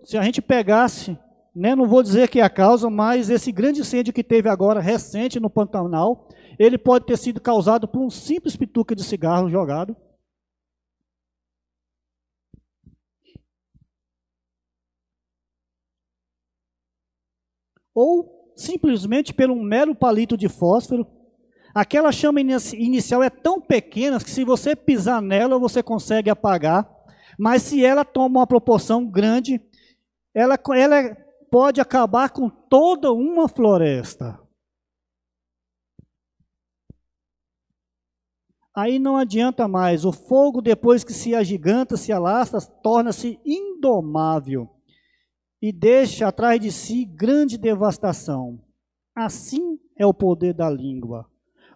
Se 0.04 0.16
a 0.16 0.22
gente 0.22 0.40
pegasse, 0.40 1.18
né, 1.52 1.75
não 1.75 1.88
vou 1.88 2.00
dizer 2.00 2.28
que 2.28 2.38
é 2.38 2.44
a 2.44 2.49
causa, 2.49 2.88
mas 2.88 3.28
esse 3.28 3.50
grande 3.50 3.80
incêndio 3.80 4.12
que 4.12 4.22
teve 4.22 4.49
agora 4.49 4.78
recente 4.78 5.40
no 5.40 5.50
Pantanal, 5.50 6.28
ele 6.60 6.78
pode 6.78 7.06
ter 7.06 7.18
sido 7.18 7.40
causado 7.40 7.88
por 7.88 8.00
um 8.00 8.08
simples 8.08 8.54
pituca 8.56 8.94
de 8.94 9.02
cigarro 9.02 9.50
jogado. 9.50 9.96
Ou 17.92 18.39
simplesmente 18.60 19.32
por 19.32 19.50
um 19.50 19.62
mero 19.62 19.94
palito 19.94 20.36
de 20.36 20.48
fósforo. 20.48 21.06
Aquela 21.74 22.12
chama 22.12 22.40
inicial 22.40 23.22
é 23.22 23.30
tão 23.30 23.60
pequena 23.60 24.18
que 24.18 24.30
se 24.30 24.44
você 24.44 24.76
pisar 24.76 25.22
nela, 25.22 25.58
você 25.58 25.82
consegue 25.82 26.28
apagar. 26.28 26.88
Mas 27.38 27.62
se 27.62 27.84
ela 27.84 28.04
toma 28.04 28.40
uma 28.40 28.46
proporção 28.46 29.06
grande, 29.06 29.60
ela, 30.34 30.58
ela 30.74 31.16
pode 31.50 31.80
acabar 31.80 32.30
com 32.30 32.50
toda 32.50 33.12
uma 33.12 33.48
floresta. 33.48 34.38
Aí 38.76 38.98
não 38.98 39.16
adianta 39.16 39.66
mais. 39.66 40.04
O 40.04 40.12
fogo, 40.12 40.60
depois 40.60 41.02
que 41.02 41.12
se 41.12 41.34
agiganta, 41.34 41.96
se 41.96 42.12
alastra, 42.12 42.60
torna-se 42.60 43.40
indomável 43.44 44.68
e 45.60 45.72
deixa 45.72 46.28
atrás 46.28 46.60
de 46.60 46.72
si 46.72 47.04
grande 47.04 47.58
devastação. 47.58 48.58
Assim 49.14 49.78
é 49.98 50.06
o 50.06 50.14
poder 50.14 50.54
da 50.54 50.70
língua. 50.70 51.26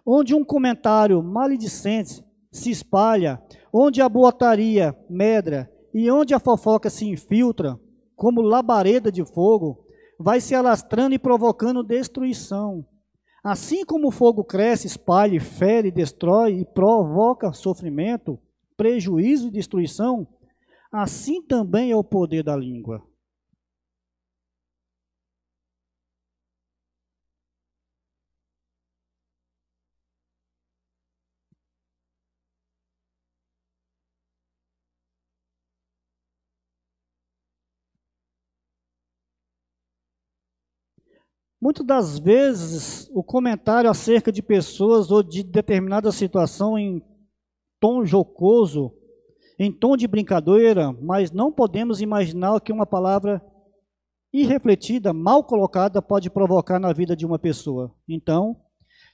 Onde 0.05 0.33
um 0.33 0.43
comentário 0.43 1.21
maledicente 1.21 2.23
se 2.51 2.71
espalha, 2.71 3.41
onde 3.71 4.01
a 4.01 4.09
boataria 4.09 4.97
medra 5.09 5.69
e 5.93 6.09
onde 6.09 6.33
a 6.33 6.39
fofoca 6.39 6.89
se 6.89 7.05
infiltra, 7.05 7.79
como 8.15 8.41
labareda 8.41 9.11
de 9.11 9.25
fogo, 9.25 9.85
vai 10.19 10.39
se 10.39 10.55
alastrando 10.55 11.13
e 11.13 11.19
provocando 11.19 11.83
destruição. 11.83 12.85
Assim 13.43 13.85
como 13.85 14.07
o 14.07 14.11
fogo 14.11 14.43
cresce, 14.43 14.87
espalha, 14.87 15.39
fere, 15.39 15.91
destrói 15.91 16.61
e 16.61 16.65
provoca 16.65 17.53
sofrimento, 17.53 18.39
prejuízo 18.75 19.49
e 19.49 19.51
destruição, 19.51 20.27
assim 20.91 21.41
também 21.41 21.91
é 21.91 21.95
o 21.95 22.03
poder 22.03 22.43
da 22.43 22.55
língua. 22.55 23.03
Muitas 41.65 41.83
das 41.83 42.19
vezes, 42.19 43.09
o 43.11 43.23
comentário 43.23 43.89
acerca 43.89 44.31
de 44.31 44.43
pessoas 44.43 45.09
ou 45.09 45.23
de 45.23 45.41
determinada 45.41 46.11
situação 46.11 46.77
em 46.77 47.01
tom 47.79 48.05
jocoso, 48.05 48.93
em 49.57 49.71
tom 49.71 49.97
de 49.97 50.07
brincadeira, 50.07 50.93
mas 51.01 51.31
não 51.31 51.51
podemos 51.51 52.01
imaginar 52.01 52.61
que 52.61 52.71
uma 52.71 52.85
palavra 52.85 53.43
irrefletida, 54.31 55.11
mal 55.11 55.43
colocada, 55.43 56.03
pode 56.03 56.29
provocar 56.29 56.77
na 56.77 56.93
vida 56.93 57.15
de 57.15 57.25
uma 57.25 57.39
pessoa. 57.39 57.91
Então, 58.07 58.55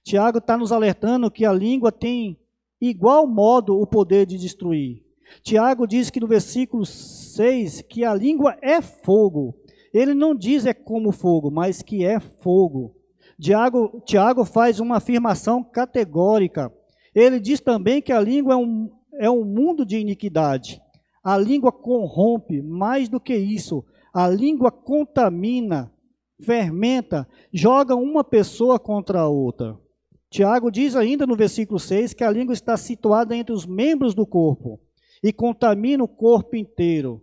Tiago 0.03 0.39
está 0.39 0.57
nos 0.57 0.73
alertando 0.73 1.31
que 1.31 1.45
a 1.45 1.53
língua 1.53 1.89
tem 1.89 2.37
igual 2.81 3.25
modo 3.25 3.79
o 3.79 3.87
poder 3.87 4.25
de 4.25 4.37
destruir. 4.37 5.05
Tiago 5.41 5.87
diz 5.87 6.09
que 6.09 6.19
no 6.19 6.27
versículo 6.27 6.85
6 6.85 7.83
que 7.83 8.03
a 8.03 8.13
língua 8.13 8.57
é 8.61 8.81
fogo 8.81 9.55
ele 9.93 10.13
não 10.13 10.33
diz 10.33 10.65
é 10.65 10.73
como 10.73 11.11
fogo, 11.11 11.51
mas 11.51 11.81
que 11.81 12.05
é 12.05 12.19
fogo. 12.19 12.95
Tiago, 13.39 14.01
Tiago 14.05 14.45
faz 14.45 14.79
uma 14.79 14.97
afirmação 14.97 15.63
categórica. 15.63 16.71
Ele 17.13 17.39
diz 17.39 17.59
também 17.59 18.01
que 18.01 18.11
a 18.11 18.19
língua 18.19 18.53
é 18.53 18.57
um, 18.57 18.91
é 19.15 19.29
um 19.29 19.43
mundo 19.43 19.85
de 19.85 19.97
iniquidade. 19.97 20.81
A 21.23 21.37
língua 21.37 21.71
corrompe, 21.71 22.61
mais 22.61 23.09
do 23.09 23.19
que 23.19 23.35
isso, 23.35 23.83
a 24.13 24.27
língua 24.27 24.71
contamina, 24.71 25.91
fermenta, 26.41 27.27
joga 27.53 27.95
uma 27.95 28.23
pessoa 28.23 28.79
contra 28.79 29.21
a 29.21 29.27
outra. 29.27 29.77
Tiago 30.29 30.71
diz 30.71 30.95
ainda 30.95 31.27
no 31.27 31.35
versículo 31.35 31.79
6 31.79 32.13
que 32.13 32.23
a 32.23 32.31
língua 32.31 32.53
está 32.53 32.77
situada 32.77 33.35
entre 33.35 33.53
os 33.53 33.65
membros 33.65 34.13
do 34.15 34.25
corpo 34.25 34.79
e 35.21 35.33
contamina 35.33 36.03
o 36.03 36.07
corpo 36.07 36.55
inteiro. 36.55 37.21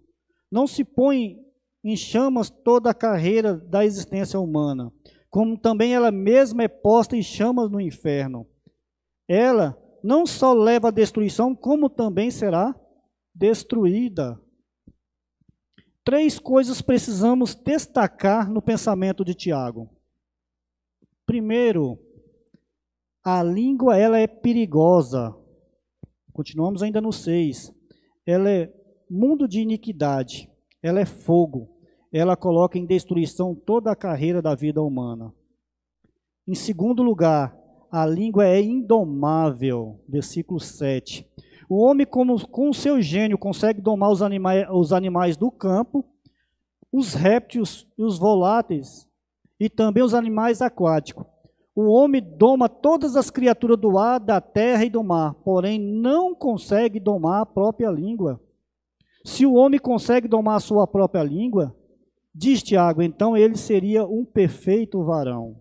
Não 0.51 0.67
se 0.67 0.85
põe 0.85 1.39
em 1.83 1.97
chamas 1.97 2.51
toda 2.51 2.91
a 2.91 2.95
carreira 2.95 3.55
da 3.55 3.85
existência 3.85 4.39
humana, 4.39 4.93
como 5.31 5.59
também 5.59 5.95
ela 5.95 6.11
mesma 6.11 6.63
é 6.63 6.69
posta 6.69 7.17
em 7.17 7.23
chamas 7.23 7.71
no 7.71 7.81
inferno. 7.81 8.47
Ela 9.29 9.77
não 10.03 10.27
só 10.27 10.53
leva 10.53 10.89
à 10.89 10.91
destruição, 10.91 11.55
como 11.55 11.89
também 11.89 12.31
será 12.31 12.75
destruída. 13.35 14.41
Três 16.05 16.39
coisas 16.39 16.81
precisamos 16.81 17.55
destacar 17.55 18.51
no 18.51 18.63
pensamento 18.63 19.25
de 19.25 19.35
Tiago. 19.35 19.91
Primeiro, 21.27 21.99
a 23.23 23.43
língua 23.43 23.99
ela 23.99 24.19
é 24.19 24.27
perigosa. 24.27 25.37
Continuamos 26.33 26.83
ainda 26.83 27.01
no 27.01 27.13
6. 27.13 27.71
Ela 28.25 28.51
é 28.51 28.73
mundo 29.11 29.47
de 29.47 29.61
iniquidade 29.61 30.51
ela 30.83 31.01
é 31.01 31.07
fogo. 31.07 31.69
Ela 32.13 32.37
coloca 32.37 32.79
em 32.79 32.87
destruição 32.87 33.55
toda 33.55 33.91
a 33.91 33.97
carreira 33.97 34.41
da 34.41 34.55
vida 34.55 34.83
humana. 34.83 35.33
Em 36.47 36.55
segundo 36.55 37.03
lugar, 37.03 37.55
a 37.91 38.07
língua 38.07 38.47
é 38.47 38.61
indomável. 38.61 40.01
Versículo 40.09 40.59
7. 40.59 41.29
O 41.69 41.83
homem, 41.85 42.07
como, 42.07 42.47
com 42.49 42.73
seu 42.73 43.01
gênio, 43.03 43.37
consegue 43.37 43.81
domar 43.81 44.11
os 44.11 44.23
animais, 44.23 44.67
os 44.71 44.93
animais 44.93 45.37
do 45.37 45.51
campo, 45.51 46.03
os 46.91 47.13
répteis 47.13 47.87
e 47.99 48.03
os 48.03 48.19
voláteis, 48.19 49.07
e 49.61 49.69
também 49.69 50.03
os 50.03 50.15
animais 50.15 50.63
aquáticos. 50.63 51.27
O 51.75 51.93
homem 51.93 52.23
doma 52.23 52.69
todas 52.69 53.15
as 53.15 53.31
criaturas 53.31 53.79
do 53.79 53.99
ar, 53.99 54.19
da 54.19 54.41
terra 54.41 54.85
e 54.85 54.91
do 54.91 55.05
mar, 55.05 55.35
porém 55.45 55.79
não 55.79 56.35
consegue 56.35 56.99
domar 56.99 57.43
a 57.43 57.47
própria 57.47 57.91
língua. 57.91 58.41
Se 59.29 59.45
o 59.45 59.53
homem 59.53 59.79
consegue 59.79 60.27
domar 60.27 60.57
a 60.57 60.61
sua 60.61 60.87
própria 60.87 61.23
língua, 61.23 61.77
diz 62.35 62.63
Tiago, 62.63 63.03
então 63.03 63.37
ele 63.37 63.59
seria 63.59 64.07
um 64.07 64.25
perfeito 64.25 65.05
varão. 65.05 65.61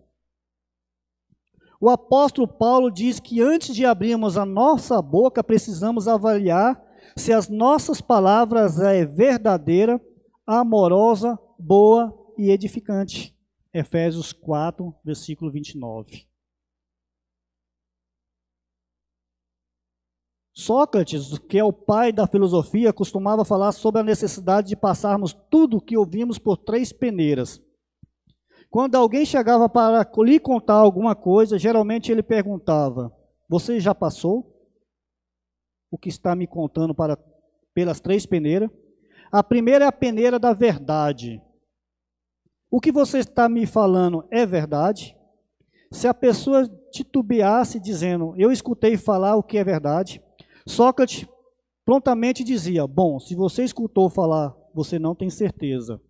O 1.77 1.89
apóstolo 1.89 2.47
Paulo 2.47 2.89
diz 2.89 3.19
que 3.19 3.41
antes 3.41 3.75
de 3.75 3.86
abrirmos 3.86 4.38
a 4.38 4.45
nossa 4.45 5.01
boca, 5.01 5.43
precisamos 5.43 6.08
avaliar 6.08 6.82
se 7.17 7.34
as 7.34 7.49
nossas 7.49 7.99
palavras 7.99 8.80
é 8.80 9.06
verdadeira, 9.06 10.01
amorosa, 10.45 11.38
boa 11.60 12.17
e 12.38 12.49
edificante. 12.51 13.36
Efésios 13.73 14.32
4, 14.32 14.95
versículo 15.03 15.51
29. 15.51 16.25
Sócrates, 20.58 21.38
que 21.38 21.60
é 21.60 21.63
o 21.63 21.72
pai 21.72 22.12
da 22.12 22.26
filosofia, 22.26 22.91
costumava 22.91 23.46
falar 23.46 23.72
sobre 23.72 24.02
a 24.02 24.04
necessidade 24.04 24.70
de 24.70 24.76
passarmos 24.76 25.32
tudo 25.52 25.78
o 25.78 25.82
que 25.82 25.96
ouvimos 25.96 26.39
por 26.39 26.58
três 26.58 26.91
peneiras. 26.91 27.62
Quando 28.67 28.96
alguém 28.96 29.24
chegava 29.24 29.70
para 29.70 30.10
lhe 30.24 30.39
contar 30.39 30.74
alguma 30.74 31.15
coisa, 31.15 31.60
geralmente 31.60 32.12
ele 32.12 32.24
perguntava: 32.24 33.15
Você 33.48 33.80
já 33.80 33.93
passou 33.93 34.52
o 35.91 35.98
que 35.98 36.10
está 36.10 36.36
me 36.36 36.48
contando 36.48 36.96
para, 36.96 37.15
pelas 37.72 38.00
três 38.00 38.26
peneiras? 38.26 38.72
A 39.32 39.43
primeira 39.43 39.86
é 39.86 39.88
a 39.88 39.91
peneira 39.91 40.39
da 40.39 40.54
verdade. 40.54 41.39
O 42.72 42.82
que 42.82 42.91
você 42.91 43.20
está 43.20 43.48
me 43.48 43.67
falando 43.67 44.28
é 44.32 44.43
verdade? 44.43 45.15
Se 45.91 46.08
a 46.08 46.15
pessoa 46.15 46.67
titubeasse 46.91 47.80
dizendo, 47.80 48.34
eu 48.38 48.52
escutei 48.52 48.98
falar 48.98 49.36
o 49.36 49.43
que 49.43 49.60
é 49.60 49.63
verdade, 49.63 50.20
Sócrates 50.67 51.27
prontamente 51.86 52.43
dizia, 52.43 52.86
bom, 52.86 53.19
se 53.19 53.34
você 53.34 53.63
escutou 53.63 54.10
falar, 54.10 54.56
você 54.73 54.99
não 54.99 55.15
tem 55.15 55.30
certeza. 55.30 56.01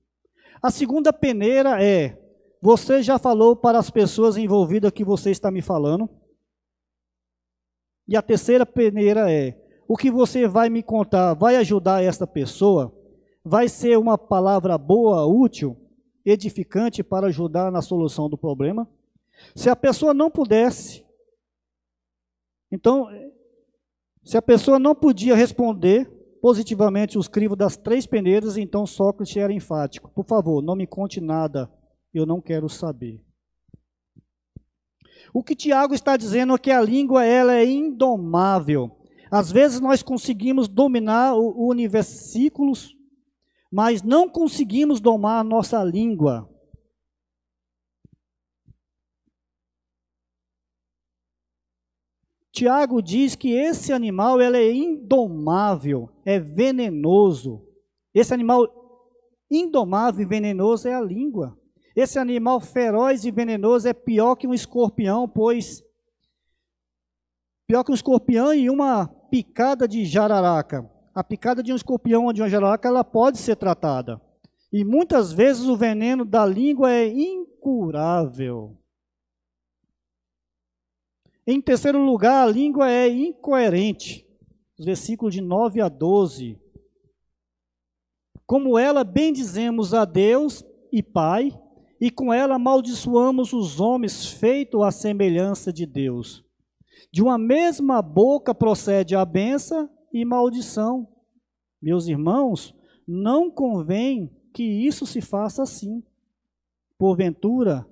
A 0.61 0.71
segunda 0.71 1.13
peneira 1.13 1.81
é, 1.81 2.19
você 2.61 3.03
já 3.03 3.19
falou 3.19 3.55
para 3.55 3.77
as 3.77 3.89
pessoas 3.89 4.35
envolvidas 4.35 4.91
que 4.91 5.05
você 5.05 5.29
está 5.29 5.51
me 5.51 5.61
falando? 5.61 6.09
E 8.07 8.17
a 8.17 8.21
terceira 8.21 8.65
peneira 8.65 9.31
é, 9.31 9.55
o 9.87 9.95
que 9.95 10.09
você 10.09 10.47
vai 10.47 10.69
me 10.69 10.81
contar 10.81 11.35
vai 11.35 11.55
ajudar 11.57 12.03
esta 12.03 12.25
pessoa? 12.25 12.93
Vai 13.43 13.69
ser 13.69 13.97
uma 13.97 14.17
palavra 14.17 14.77
boa, 14.77 15.25
útil, 15.25 15.77
edificante 16.25 17.03
para 17.03 17.27
ajudar 17.27 17.71
na 17.71 17.81
solução 17.81 18.27
do 18.27 18.37
problema? 18.37 18.89
Se 19.55 19.69
a 19.69 19.75
pessoa 19.75 20.13
não 20.13 20.31
pudesse, 20.31 21.05
então, 22.71 23.07
se 24.27 24.35
a 24.35 24.41
pessoa 24.41 24.77
não 24.77 24.93
podia 24.93 25.33
responder 25.33 26.05
positivamente 26.41 27.17
os 27.17 27.29
crivos 27.29 27.57
das 27.57 27.77
três 27.77 28.05
peneiras, 28.05 28.57
então 28.57 28.85
Sócrates 28.85 29.37
era 29.37 29.53
enfático. 29.53 30.11
Por 30.13 30.25
favor, 30.25 30.61
não 30.61 30.75
me 30.75 30.85
conte 30.85 31.21
nada, 31.21 31.71
eu 32.13 32.25
não 32.25 32.41
quero 32.41 32.67
saber. 32.67 33.23
O 35.33 35.41
que 35.41 35.55
Tiago 35.55 35.93
está 35.93 36.17
dizendo 36.17 36.53
é 36.53 36.57
que 36.57 36.69
a 36.69 36.81
língua 36.81 37.23
ela 37.23 37.53
é 37.53 37.65
indomável. 37.65 38.91
Às 39.31 39.49
vezes 39.49 39.79
nós 39.79 40.03
conseguimos 40.03 40.67
dominar 40.67 41.33
os 41.33 41.89
versículos, 41.89 42.93
mas 43.71 44.03
não 44.03 44.27
conseguimos 44.27 44.99
domar 44.99 45.39
a 45.39 45.43
nossa 45.43 45.81
língua. 45.85 46.49
Tiago 52.57 53.03
diz 53.03 53.35
que 53.35 53.51
esse 53.51 53.93
animal 53.93 54.41
ele 54.41 54.57
é 54.57 54.73
indomável, 54.73 56.09
é 56.25 56.39
venenoso. 56.39 57.63
Esse 58.11 58.33
animal 58.33 58.67
indomável 59.49 60.23
e 60.23 60.27
venenoso 60.27 60.87
é 60.87 60.93
a 60.95 60.99
língua. 60.99 61.55
Esse 61.95 62.17
animal 62.17 62.59
feroz 62.59 63.25
e 63.25 63.29
venenoso 63.29 63.87
é 63.87 63.93
pior 63.93 64.35
que 64.35 64.47
um 64.47 64.55
escorpião, 64.55 65.29
pois 65.29 65.83
pior 67.67 67.83
que 67.83 67.91
um 67.91 67.93
escorpião 67.93 68.51
e 68.51 68.71
uma 68.71 69.05
picada 69.29 69.87
de 69.87 70.03
jararaca. 70.03 70.89
A 71.13 71.23
picada 71.23 71.61
de 71.61 71.71
um 71.71 71.75
escorpião 71.75 72.25
ou 72.25 72.33
de 72.33 72.41
uma 72.41 72.49
jararaca 72.49 72.87
ela 72.87 73.03
pode 73.03 73.37
ser 73.37 73.55
tratada. 73.55 74.19
E 74.73 74.83
muitas 74.83 75.31
vezes 75.31 75.67
o 75.67 75.77
veneno 75.77 76.25
da 76.25 76.43
língua 76.43 76.91
é 76.91 77.07
incurável. 77.07 78.75
Em 81.49 81.61
terceiro 81.61 82.03
lugar, 82.03 82.45
a 82.45 82.51
língua 82.51 82.91
é 82.91 83.07
incoerente. 83.07 84.27
Os 84.77 84.83
versículos 84.83 85.33
de 85.33 85.39
9 85.39 85.79
a 85.79 85.87
12. 85.87 86.59
Como 88.45 88.77
ela 88.77 89.05
bendizemos 89.05 89.93
a 89.93 90.03
Deus 90.03 90.61
e 90.91 91.01
Pai, 91.01 91.57
e 92.01 92.11
com 92.11 92.33
ela 92.33 92.55
amaldiçoamos 92.55 93.53
os 93.53 93.79
homens 93.79 94.27
feitos 94.27 94.83
à 94.83 94.91
semelhança 94.91 95.71
de 95.71 95.85
Deus. 95.85 96.43
De 97.13 97.23
uma 97.23 97.37
mesma 97.37 98.01
boca 98.01 98.53
procede 98.53 99.15
a 99.15 99.23
benção 99.23 99.89
e 100.11 100.25
maldição. 100.25 101.07
Meus 101.81 102.07
irmãos, 102.07 102.75
não 103.07 103.49
convém 103.49 104.29
que 104.53 104.63
isso 104.63 105.05
se 105.05 105.21
faça 105.21 105.63
assim. 105.63 106.03
Porventura, 106.97 107.87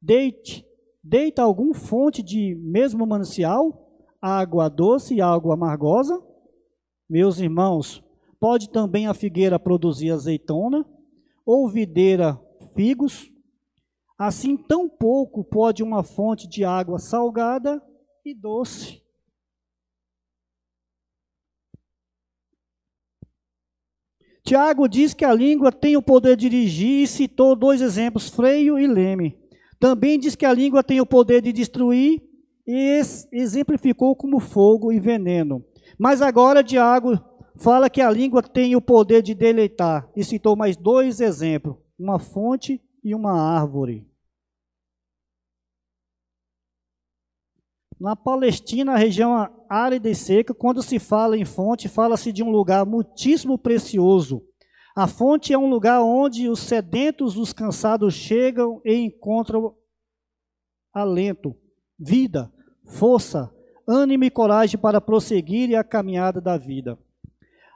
deite 0.00 0.66
Deita 1.04 1.42
algum 1.42 1.74
fonte 1.74 2.22
de 2.22 2.54
mesmo 2.54 3.04
manancial, 3.04 3.90
água 4.20 4.68
doce 4.68 5.16
e 5.16 5.20
água 5.20 5.54
amargosa? 5.54 6.22
Meus 7.10 7.40
irmãos, 7.40 8.04
pode 8.38 8.70
também 8.70 9.08
a 9.08 9.14
figueira 9.14 9.58
produzir 9.58 10.12
azeitona, 10.12 10.86
ou 11.44 11.68
videira 11.68 12.40
figos? 12.72 13.28
Assim, 14.16 14.56
tão 14.56 14.88
pouco 14.88 15.42
pode 15.42 15.82
uma 15.82 16.04
fonte 16.04 16.46
de 16.46 16.64
água 16.64 17.00
salgada 17.00 17.82
e 18.24 18.32
doce. 18.32 19.02
Tiago 24.44 24.86
diz 24.86 25.14
que 25.14 25.24
a 25.24 25.34
língua 25.34 25.72
tem 25.72 25.96
o 25.96 26.02
poder 26.02 26.36
de 26.36 26.48
dirigir 26.48 27.02
e 27.02 27.06
citou 27.08 27.56
dois 27.56 27.80
exemplos, 27.80 28.28
freio 28.28 28.78
e 28.78 28.86
leme. 28.86 29.41
Também 29.82 30.16
diz 30.16 30.36
que 30.36 30.46
a 30.46 30.54
língua 30.54 30.80
tem 30.80 31.00
o 31.00 31.04
poder 31.04 31.42
de 31.42 31.52
destruir 31.52 32.22
e 32.64 33.00
exemplificou 33.32 34.14
como 34.14 34.38
fogo 34.38 34.92
e 34.92 35.00
veneno. 35.00 35.66
Mas 35.98 36.22
agora 36.22 36.62
Tiago 36.62 37.18
fala 37.56 37.90
que 37.90 38.00
a 38.00 38.08
língua 38.08 38.44
tem 38.44 38.76
o 38.76 38.80
poder 38.80 39.22
de 39.22 39.34
deleitar 39.34 40.08
e 40.14 40.22
citou 40.22 40.54
mais 40.54 40.76
dois 40.76 41.20
exemplos, 41.20 41.74
uma 41.98 42.20
fonte 42.20 42.80
e 43.02 43.12
uma 43.12 43.32
árvore. 43.32 44.08
Na 47.98 48.14
Palestina, 48.14 48.92
a 48.92 48.96
região 48.96 49.34
árida 49.68 50.08
e 50.08 50.14
seca, 50.14 50.54
quando 50.54 50.80
se 50.80 51.00
fala 51.00 51.36
em 51.36 51.44
fonte, 51.44 51.88
fala-se 51.88 52.30
de 52.30 52.40
um 52.40 52.52
lugar 52.52 52.86
muitíssimo 52.86 53.58
precioso, 53.58 54.46
a 54.94 55.06
fonte 55.06 55.52
é 55.52 55.58
um 55.58 55.70
lugar 55.70 56.02
onde 56.02 56.48
os 56.48 56.60
sedentos, 56.60 57.36
os 57.36 57.52
cansados 57.52 58.14
chegam 58.14 58.80
e 58.84 58.94
encontram 58.94 59.74
alento, 60.92 61.56
vida, 61.98 62.52
força, 62.86 63.50
ânimo 63.88 64.24
e 64.24 64.30
coragem 64.30 64.78
para 64.78 65.00
prosseguir 65.00 65.74
a 65.74 65.82
caminhada 65.82 66.40
da 66.40 66.58
vida. 66.58 66.98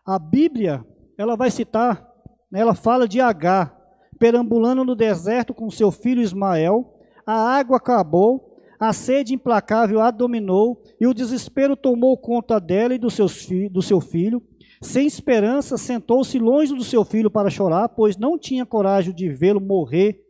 A 0.04 0.18
Bíblia, 0.18 0.84
ela 1.16 1.36
vai 1.36 1.50
citar, 1.50 2.06
né, 2.50 2.60
ela 2.60 2.74
fala 2.74 3.08
de 3.08 3.20
Agar, 3.20 3.74
perambulando 4.18 4.84
no 4.84 4.94
deserto 4.94 5.54
com 5.54 5.70
seu 5.70 5.90
filho 5.90 6.22
Ismael, 6.22 6.94
a 7.26 7.34
água 7.34 7.78
acabou, 7.78 8.56
a 8.78 8.92
sede 8.92 9.34
implacável 9.34 10.00
a 10.00 10.10
dominou 10.10 10.82
e 11.00 11.06
o 11.06 11.14
desespero 11.14 11.74
tomou 11.76 12.16
conta 12.16 12.60
dela 12.60 12.94
e 12.94 12.98
do, 12.98 13.10
seus 13.10 13.46
do 13.70 13.80
seu 13.80 14.00
filho. 14.00 14.42
Sem 14.80 15.06
esperança, 15.06 15.78
sentou-se 15.78 16.38
longe 16.38 16.74
do 16.74 16.84
seu 16.84 17.04
filho 17.04 17.30
para 17.30 17.50
chorar, 17.50 17.88
pois 17.88 18.16
não 18.16 18.38
tinha 18.38 18.66
coragem 18.66 19.14
de 19.14 19.28
vê-lo 19.28 19.60
morrer 19.60 20.22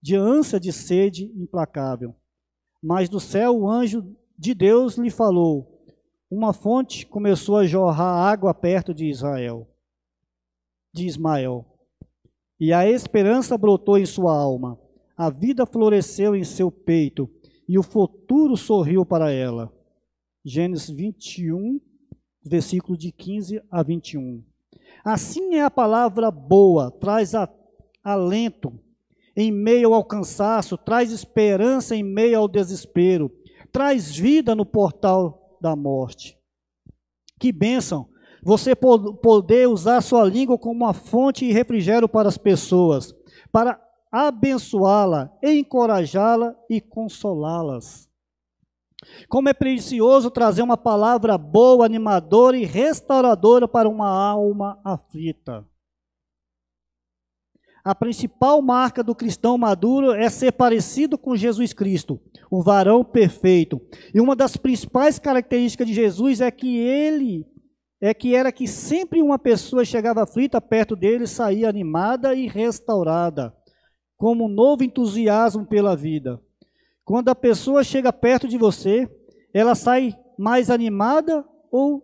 de 0.00 0.14
ânsia 0.14 0.60
de 0.60 0.72
sede 0.72 1.32
implacável. 1.36 2.14
Mas 2.82 3.08
do 3.08 3.18
céu 3.18 3.58
o 3.58 3.68
anjo 3.68 4.14
de 4.38 4.54
Deus 4.54 4.96
lhe 4.96 5.10
falou: 5.10 5.84
Uma 6.30 6.52
fonte 6.52 7.06
começou 7.06 7.56
a 7.56 7.66
jorrar 7.66 8.30
água 8.30 8.54
perto 8.54 8.94
de 8.94 9.06
Israel, 9.06 9.68
de 10.94 11.06
Ismael. 11.06 11.66
E 12.60 12.72
a 12.72 12.88
esperança 12.88 13.58
brotou 13.58 13.98
em 13.98 14.06
sua 14.06 14.36
alma. 14.36 14.78
A 15.16 15.30
vida 15.30 15.66
floresceu 15.66 16.36
em 16.36 16.44
seu 16.44 16.70
peito 16.70 17.28
e 17.68 17.78
o 17.78 17.82
futuro 17.82 18.56
sorriu 18.56 19.04
para 19.04 19.32
ela. 19.32 19.72
Gênesis 20.44 20.88
21, 20.88 21.80
versículo 22.48 22.96
de 22.96 23.12
15 23.12 23.62
a 23.70 23.82
21. 23.82 24.42
Assim 25.04 25.54
é 25.54 25.62
a 25.62 25.70
palavra 25.70 26.30
boa, 26.30 26.90
traz 26.90 27.34
a, 27.34 27.48
alento 28.02 28.72
em 29.36 29.52
meio 29.52 29.94
ao 29.94 30.04
cansaço, 30.04 30.76
traz 30.76 31.12
esperança 31.12 31.94
em 31.94 32.02
meio 32.02 32.38
ao 32.38 32.48
desespero, 32.48 33.30
traz 33.70 34.16
vida 34.16 34.54
no 34.54 34.66
portal 34.66 35.58
da 35.60 35.76
morte. 35.76 36.36
Que 37.38 37.52
bênção! 37.52 38.08
Você 38.42 38.74
poder 38.74 39.68
usar 39.68 40.00
sua 40.00 40.24
língua 40.24 40.58
como 40.58 40.84
uma 40.84 40.94
fonte 40.94 41.46
de 41.46 41.52
refrigério 41.52 42.08
para 42.08 42.28
as 42.28 42.38
pessoas, 42.38 43.14
para 43.52 43.80
abençoá-la, 44.10 45.30
encorajá-la 45.42 46.54
e 46.68 46.80
consolá-las. 46.80 48.07
Como 49.28 49.48
é 49.48 49.52
precioso 49.52 50.30
trazer 50.30 50.62
uma 50.62 50.76
palavra 50.76 51.38
boa, 51.38 51.86
animadora 51.86 52.56
e 52.56 52.64
restauradora 52.64 53.68
para 53.68 53.88
uma 53.88 54.08
alma 54.08 54.80
aflita. 54.84 55.64
A 57.84 57.94
principal 57.94 58.60
marca 58.60 59.02
do 59.02 59.14
cristão 59.14 59.56
maduro 59.56 60.12
é 60.12 60.28
ser 60.28 60.52
parecido 60.52 61.16
com 61.16 61.36
Jesus 61.36 61.72
Cristo, 61.72 62.20
o 62.50 62.62
varão 62.62 63.04
perfeito. 63.04 63.80
E 64.12 64.20
uma 64.20 64.36
das 64.36 64.56
principais 64.56 65.18
características 65.18 65.86
de 65.86 65.94
Jesus 65.94 66.40
é 66.40 66.50
que 66.50 66.76
ele 66.76 67.46
é 68.00 68.14
que 68.14 68.34
era 68.34 68.52
que 68.52 68.68
sempre 68.68 69.20
uma 69.20 69.38
pessoa 69.38 69.84
chegava 69.84 70.22
aflita 70.22 70.60
perto 70.60 70.94
dele 70.94 71.26
saía 71.26 71.68
animada 71.68 72.32
e 72.34 72.46
restaurada, 72.46 73.52
como 74.16 74.44
um 74.44 74.48
novo 74.48 74.84
entusiasmo 74.84 75.66
pela 75.66 75.96
vida. 75.96 76.40
Quando 77.08 77.30
a 77.30 77.34
pessoa 77.34 77.82
chega 77.82 78.12
perto 78.12 78.46
de 78.46 78.58
você, 78.58 79.08
ela 79.54 79.74
sai 79.74 80.14
mais 80.38 80.68
animada 80.68 81.42
ou 81.72 82.02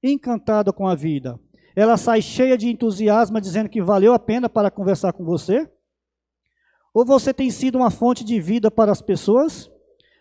encantada 0.00 0.72
com 0.72 0.86
a 0.86 0.94
vida? 0.94 1.36
Ela 1.74 1.96
sai 1.96 2.22
cheia 2.22 2.56
de 2.56 2.68
entusiasmo, 2.68 3.40
dizendo 3.40 3.68
que 3.68 3.82
valeu 3.82 4.14
a 4.14 4.18
pena 4.20 4.48
para 4.48 4.70
conversar 4.70 5.12
com 5.14 5.24
você? 5.24 5.68
Ou 6.94 7.04
você 7.04 7.34
tem 7.34 7.50
sido 7.50 7.74
uma 7.74 7.90
fonte 7.90 8.22
de 8.22 8.40
vida 8.40 8.70
para 8.70 8.92
as 8.92 9.02
pessoas? 9.02 9.68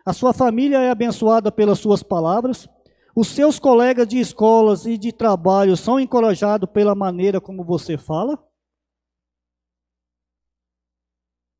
A 0.03 0.11
sua 0.11 0.33
família 0.33 0.79
é 0.79 0.89
abençoada 0.89 1.51
pelas 1.51 1.77
suas 1.77 2.01
palavras? 2.01 2.67
Os 3.15 3.27
seus 3.27 3.59
colegas 3.59 4.07
de 4.07 4.19
escolas 4.19 4.87
e 4.87 4.97
de 4.97 5.13
trabalho 5.13 5.77
são 5.77 5.99
encorajados 5.99 6.67
pela 6.71 6.95
maneira 6.95 7.39
como 7.39 7.63
você 7.63 7.95
fala? 7.95 8.43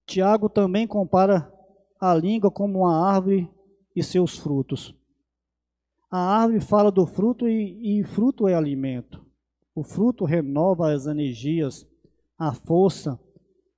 Tiago 0.08 0.50
também 0.50 0.88
compara 0.88 1.53
a 2.06 2.13
língua 2.13 2.52
como 2.52 2.80
uma 2.80 2.98
árvore 2.98 3.50
e 3.96 4.04
seus 4.04 4.38
frutos. 4.38 4.94
A 6.12 6.18
árvore 6.18 6.60
fala 6.60 6.92
do 6.92 7.06
fruto 7.06 7.48
e, 7.48 8.02
e 8.02 8.04
fruto 8.04 8.46
é 8.46 8.54
alimento. 8.54 9.26
O 9.74 9.84
fruto 9.86 10.26
renova 10.26 10.92
as 10.92 11.08
energias, 11.08 11.88
a 12.38 12.54
força, 12.54 13.18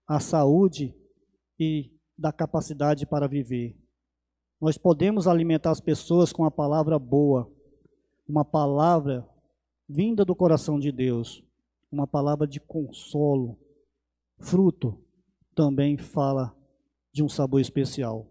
a 0.08 0.20
saúde 0.20 0.96
e 1.60 1.92
da 2.18 2.32
capacidade 2.32 3.06
para 3.06 3.28
viver. 3.28 3.78
Nós 4.60 4.76
podemos 4.76 5.28
alimentar 5.28 5.70
as 5.70 5.80
pessoas 5.80 6.34
com 6.34 6.46
a 6.46 6.52
palavra 6.52 6.98
boa, 6.98 7.48
uma 8.28 8.44
palavra 8.44 9.24
vinda 9.88 10.26
do 10.26 10.36
coração 10.36 10.80
de 10.80 10.92
Deus, 10.92 11.44
uma 11.92 12.08
palavra 12.08 12.48
de 12.48 12.60
consolo. 12.60 13.56
Fruto 14.40 15.00
também 15.54 15.96
fala 15.96 16.55
de 17.16 17.24
um 17.24 17.30
sabor 17.30 17.62
especial. 17.62 18.30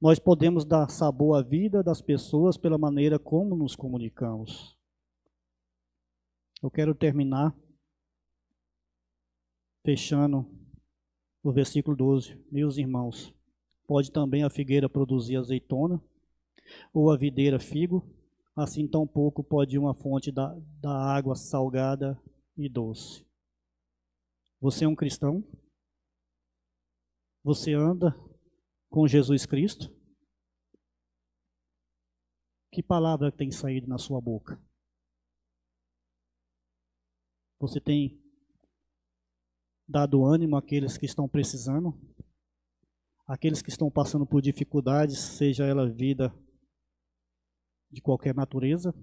Nós 0.00 0.18
podemos 0.18 0.64
dar 0.64 0.90
sabor 0.90 1.38
à 1.38 1.40
vida 1.40 1.84
das 1.84 2.02
pessoas 2.02 2.56
pela 2.56 2.76
maneira 2.76 3.16
como 3.16 3.54
nos 3.54 3.76
comunicamos. 3.76 4.76
Eu 6.60 6.68
quero 6.68 6.96
terminar 6.96 7.56
fechando 9.84 10.44
o 11.44 11.52
versículo 11.52 11.96
12. 11.96 12.36
Meus 12.50 12.76
irmãos, 12.76 13.32
pode 13.86 14.10
também 14.10 14.42
a 14.42 14.50
figueira 14.50 14.88
produzir 14.88 15.36
azeitona, 15.36 16.02
ou 16.92 17.12
a 17.12 17.16
videira 17.16 17.60
figo, 17.60 18.04
assim 18.56 18.88
tão 18.88 19.06
pouco 19.06 19.44
pode 19.44 19.78
uma 19.78 19.94
fonte 19.94 20.32
da, 20.32 20.58
da 20.80 20.90
água 20.90 21.36
salgada 21.36 22.20
e 22.56 22.68
doce. 22.68 23.24
Você 24.60 24.84
é 24.84 24.88
um 24.88 24.96
cristão? 24.96 25.44
Você 27.42 27.72
anda 27.72 28.14
com 28.90 29.06
Jesus 29.06 29.46
Cristo? 29.46 29.94
Que 32.72 32.82
palavra 32.82 33.32
tem 33.32 33.50
saído 33.50 33.86
na 33.86 33.98
sua 33.98 34.20
boca? 34.20 34.62
Você 37.60 37.80
tem 37.80 38.22
dado 39.88 40.24
ânimo 40.24 40.56
àqueles 40.56 40.96
que 40.96 41.06
estão 41.06 41.28
precisando? 41.28 41.92
Aqueles 43.26 43.60
que 43.60 43.70
estão 43.70 43.90
passando 43.90 44.26
por 44.26 44.40
dificuldades, 44.40 45.18
seja 45.18 45.64
ela 45.64 45.90
vida 45.90 46.32
de 47.90 48.00
qualquer 48.00 48.34
natureza. 48.34 48.94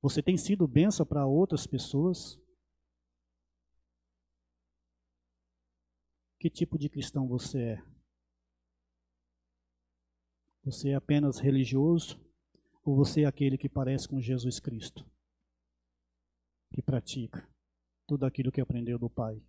Você 0.00 0.22
tem 0.22 0.36
sido 0.36 0.66
benção 0.66 1.04
para 1.04 1.26
outras 1.26 1.66
pessoas. 1.66 2.40
Que 6.38 6.48
tipo 6.48 6.78
de 6.78 6.88
cristão 6.88 7.26
você 7.26 7.60
é? 7.60 7.84
Você 10.64 10.90
é 10.90 10.94
apenas 10.94 11.38
religioso 11.38 12.20
ou 12.84 12.94
você 12.94 13.22
é 13.22 13.26
aquele 13.26 13.58
que 13.58 13.68
parece 13.68 14.08
com 14.08 14.20
Jesus 14.20 14.60
Cristo? 14.60 15.04
Que 16.72 16.82
pratica 16.82 17.48
tudo 18.06 18.24
aquilo 18.24 18.52
que 18.52 18.60
aprendeu 18.60 18.98
do 18.98 19.10
Pai. 19.10 19.42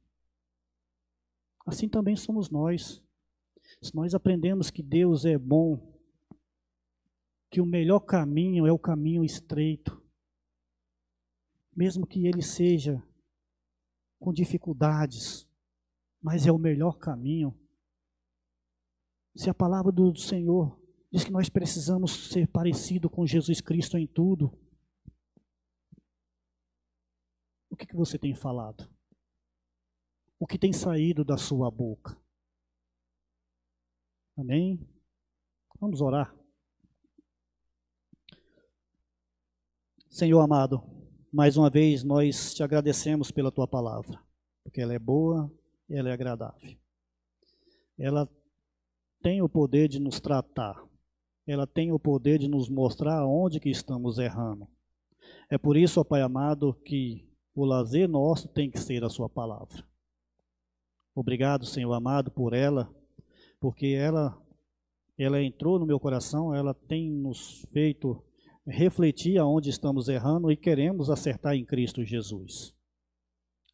Assim 1.66 1.88
também 1.88 2.16
somos 2.16 2.50
nós. 2.50 3.04
Se 3.82 3.94
nós 3.96 4.16
aprendemos 4.16 4.72
que 4.72 4.82
Deus 4.82 5.26
é 5.26 5.38
bom 5.38 5.98
que 7.50 7.62
o 7.62 7.66
melhor 7.66 8.02
caminho 8.02 8.68
é 8.68 8.72
o 8.72 8.80
caminho 8.80 9.24
estreito. 9.24 10.02
Mesmo 11.76 12.06
que 12.06 12.28
ele 12.28 12.42
seja 12.42 13.02
com 14.20 14.34
dificuldades, 14.34 15.49
mas 16.22 16.46
é 16.46 16.52
o 16.52 16.58
melhor 16.58 16.98
caminho. 16.98 17.58
Se 19.36 19.50
a 19.50 19.54
palavra 19.54 19.92
do 19.92 20.16
Senhor 20.16 20.80
diz 21.12 21.24
que 21.24 21.32
nós 21.32 21.50
precisamos 21.50 22.30
ser 22.30 22.48
parecido 22.48 23.10
com 23.10 23.26
Jesus 23.26 23.62
Cristo 23.62 23.98
em 23.98 24.06
tudo, 24.06 24.58
o 27.70 27.76
que, 27.76 27.86
que 27.86 27.96
você 27.96 28.18
tem 28.18 28.36
falado? 28.36 28.90
O 30.40 30.46
que 30.46 30.58
tem 30.58 30.74
saído 30.74 31.24
da 31.24 31.38
sua 31.38 31.72
boca? 31.72 32.18
Amém? 34.38 34.80
Vamos 35.80 36.02
orar. 36.02 36.36
Senhor 40.10 40.42
amado, 40.42 40.82
mais 41.32 41.56
uma 41.56 41.70
vez 41.70 42.04
nós 42.04 42.54
te 42.54 42.64
agradecemos 42.64 43.32
pela 43.32 43.52
tua 43.52 43.68
palavra, 43.68 44.22
porque 44.64 44.82
ela 44.82 44.94
é 44.94 45.00
boa, 45.00 45.50
ela 45.90 46.10
é 46.10 46.14
agradável. 46.14 46.78
Ela 47.98 48.30
tem 49.22 49.42
o 49.42 49.50
poder 49.50 49.88
de 49.88 50.00
nos 50.00 50.20
tratar. 50.20 50.82
Ela 51.46 51.66
tem 51.66 51.92
o 51.92 52.00
poder 52.00 52.38
de 52.38 52.48
nos 52.48 52.70
mostrar 52.70 53.26
onde 53.26 53.60
que 53.60 53.70
estamos 53.70 54.18
errando. 54.18 54.68
É 55.50 55.58
por 55.58 55.76
isso, 55.76 56.00
ó 56.00 56.04
Pai 56.04 56.22
amado, 56.22 56.74
que 56.86 57.28
o 57.56 57.66
lazer 57.66 58.08
nosso 58.08 58.48
tem 58.48 58.70
que 58.70 58.80
ser 58.80 59.04
a 59.04 59.10
sua 59.10 59.28
palavra. 59.28 59.84
Obrigado, 61.14 61.66
Senhor 61.66 61.92
amado, 61.92 62.32
por 62.32 62.54
ela, 62.54 62.90
porque 63.60 63.88
ela 63.88 64.40
ela 65.18 65.44
entrou 65.44 65.78
no 65.78 65.86
meu 65.86 66.00
coração, 66.00 66.56
ela 66.56 66.74
tem 66.74 67.12
nos 67.12 67.66
feito 67.74 68.24
refletir 68.66 69.38
aonde 69.38 69.70
estamos 69.70 70.08
errando 70.08 70.50
e 70.50 70.56
queremos 70.56 71.10
acertar 71.10 71.56
em 71.56 71.66
Cristo 71.66 72.06
Jesus. 72.06 72.74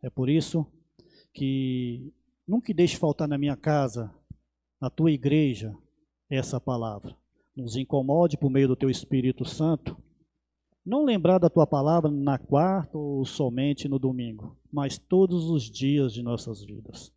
É 0.01 0.09
por 0.09 0.27
isso 0.27 0.65
que 1.35 2.13
nunca 2.47 2.73
deixe 2.73 2.95
faltar 2.95 3.27
na 3.27 3.37
minha 3.37 3.57
casa, 3.57 4.09
na 4.81 4.89
tua 4.89 5.11
igreja, 5.11 5.75
essa 6.29 6.59
palavra. 6.61 7.15
Nos 7.55 7.75
incomode 7.75 8.37
por 8.37 8.49
meio 8.49 8.69
do 8.69 8.75
teu 8.75 8.89
Espírito 8.89 9.43
Santo. 9.43 9.97
Não 10.85 11.03
lembrar 11.03 11.37
da 11.37 11.49
tua 11.49 11.67
palavra 11.67 12.09
na 12.09 12.37
quarta 12.37 12.97
ou 12.97 13.25
somente 13.25 13.89
no 13.89 13.99
domingo, 13.99 14.57
mas 14.71 14.97
todos 14.97 15.49
os 15.49 15.69
dias 15.69 16.13
de 16.13 16.23
nossas 16.23 16.63
vidas. 16.63 17.11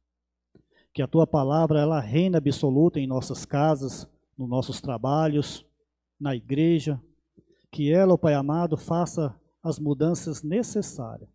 Que 0.92 1.00
a 1.00 1.06
tua 1.06 1.26
palavra 1.26 1.80
ela 1.80 2.00
reina 2.00 2.38
absoluta 2.38 2.98
em 2.98 3.06
nossas 3.06 3.44
casas, 3.44 4.08
nos 4.36 4.48
nossos 4.48 4.80
trabalhos, 4.80 5.64
na 6.18 6.34
igreja, 6.34 7.00
que 7.70 7.92
ela, 7.92 8.14
o 8.14 8.18
Pai 8.18 8.34
amado, 8.34 8.76
faça 8.76 9.38
as 9.62 9.78
mudanças 9.78 10.42
necessárias. 10.42 11.28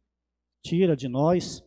Tira 0.62 0.98
de 0.98 1.08
nós 1.08 1.64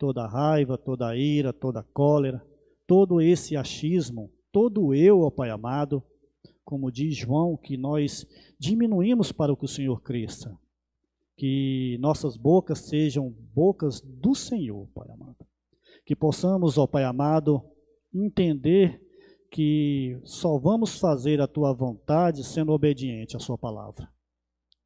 toda 0.00 0.26
raiva, 0.26 0.78
toda 0.78 1.14
ira, 1.14 1.52
toda 1.52 1.82
cólera, 1.82 2.42
todo 2.86 3.20
esse 3.20 3.54
achismo, 3.54 4.32
todo 4.50 4.94
eu, 4.94 5.20
ó 5.20 5.30
Pai 5.30 5.50
amado, 5.50 6.02
como 6.64 6.90
diz 6.90 7.14
João, 7.14 7.54
que 7.54 7.76
nós 7.76 8.26
diminuímos 8.58 9.30
para 9.30 9.54
que 9.54 9.64
o 9.66 9.68
Senhor 9.68 10.00
cresça. 10.00 10.58
Que 11.36 11.98
nossas 12.00 12.34
bocas 12.34 12.78
sejam 12.78 13.30
bocas 13.54 14.00
do 14.00 14.34
Senhor, 14.34 14.88
Pai 14.94 15.10
amado. 15.10 15.46
Que 16.06 16.16
possamos, 16.16 16.78
ó 16.78 16.86
Pai 16.86 17.04
amado, 17.04 17.62
entender 18.12 19.02
que 19.50 20.18
só 20.24 20.58
vamos 20.58 20.98
fazer 20.98 21.42
a 21.42 21.46
tua 21.46 21.74
vontade 21.74 22.42
sendo 22.42 22.72
obediente 22.72 23.36
à 23.36 23.38
sua 23.38 23.58
palavra. 23.58 24.08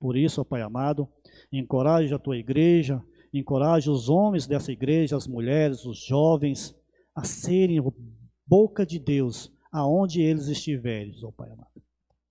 Por 0.01 0.17
isso, 0.17 0.41
ó 0.41 0.45
Pai 0.45 0.61
amado, 0.61 1.09
encoraje 1.53 2.13
a 2.13 2.19
tua 2.19 2.37
igreja, 2.37 3.01
encoraje 3.39 3.91
os 3.91 4.09
homens 4.09 4.47
dessa 4.47 4.71
igreja, 4.71 5.17
as 5.17 5.27
mulheres, 5.27 5.85
os 5.85 5.99
jovens, 6.05 6.75
a 7.15 7.25
serem 7.25 7.83
boca 8.47 8.87
de 8.87 8.99
Deus 8.99 9.53
aonde 9.73 10.23
eles 10.23 10.47
estiverem, 10.47 11.13
ó 11.25 11.33
Pai 11.33 11.51
amado. 11.51 11.83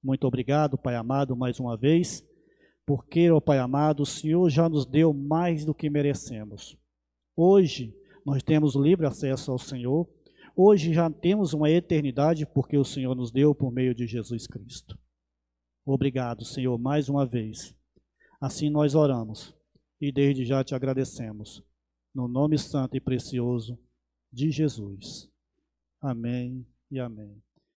Muito 0.01 0.25
obrigado, 0.25 0.77
Pai 0.77 0.95
amado, 0.95 1.35
mais 1.35 1.59
uma 1.59 1.75
vez, 1.75 2.25
porque, 2.85 3.29
ó 3.29 3.39
Pai 3.41 3.59
amado, 3.59 4.03
o 4.03 4.05
Senhor 4.05 4.49
já 4.49 4.69
nos 4.69 4.85
deu 4.85 5.13
mais 5.13 5.65
do 5.65 5.73
que 5.73 5.89
merecemos. 5.89 6.77
Hoje, 7.35 7.93
Nós 8.25 8.41
temos 8.41 8.73
livre 8.73 9.05
acesso 9.05 9.51
ao 9.51 9.59
Senhor. 9.59 10.07
Hoje 10.55 10.93
já 10.93 11.09
temos 11.09 11.53
uma 11.53 11.69
eternidade 11.69 12.45
porque 12.45 12.77
o 12.77 12.85
Senhor 12.85 13.13
nos 13.15 13.31
deu 13.31 13.53
por 13.53 13.69
meio 13.69 13.93
de 13.93 14.07
Jesus 14.07 14.47
Cristo. 14.47 14.97
Obrigado, 15.85 16.45
Senhor, 16.45 16.77
mais 16.77 17.09
uma 17.09 17.25
vez. 17.25 17.75
Assim 18.39 18.69
nós 18.69 18.95
oramos 18.95 19.53
e 20.03 20.11
desde 20.11 20.43
já 20.43 20.61
te 20.65 20.75
agradecemos. 20.75 21.63
No 22.13 22.27
nome 22.27 22.57
santo 22.57 22.97
e 22.97 22.99
precioso 22.99 23.79
de 24.29 24.51
Jesus. 24.51 25.31
Amém 26.01 26.67
e 26.91 26.99
amém. 26.99 27.41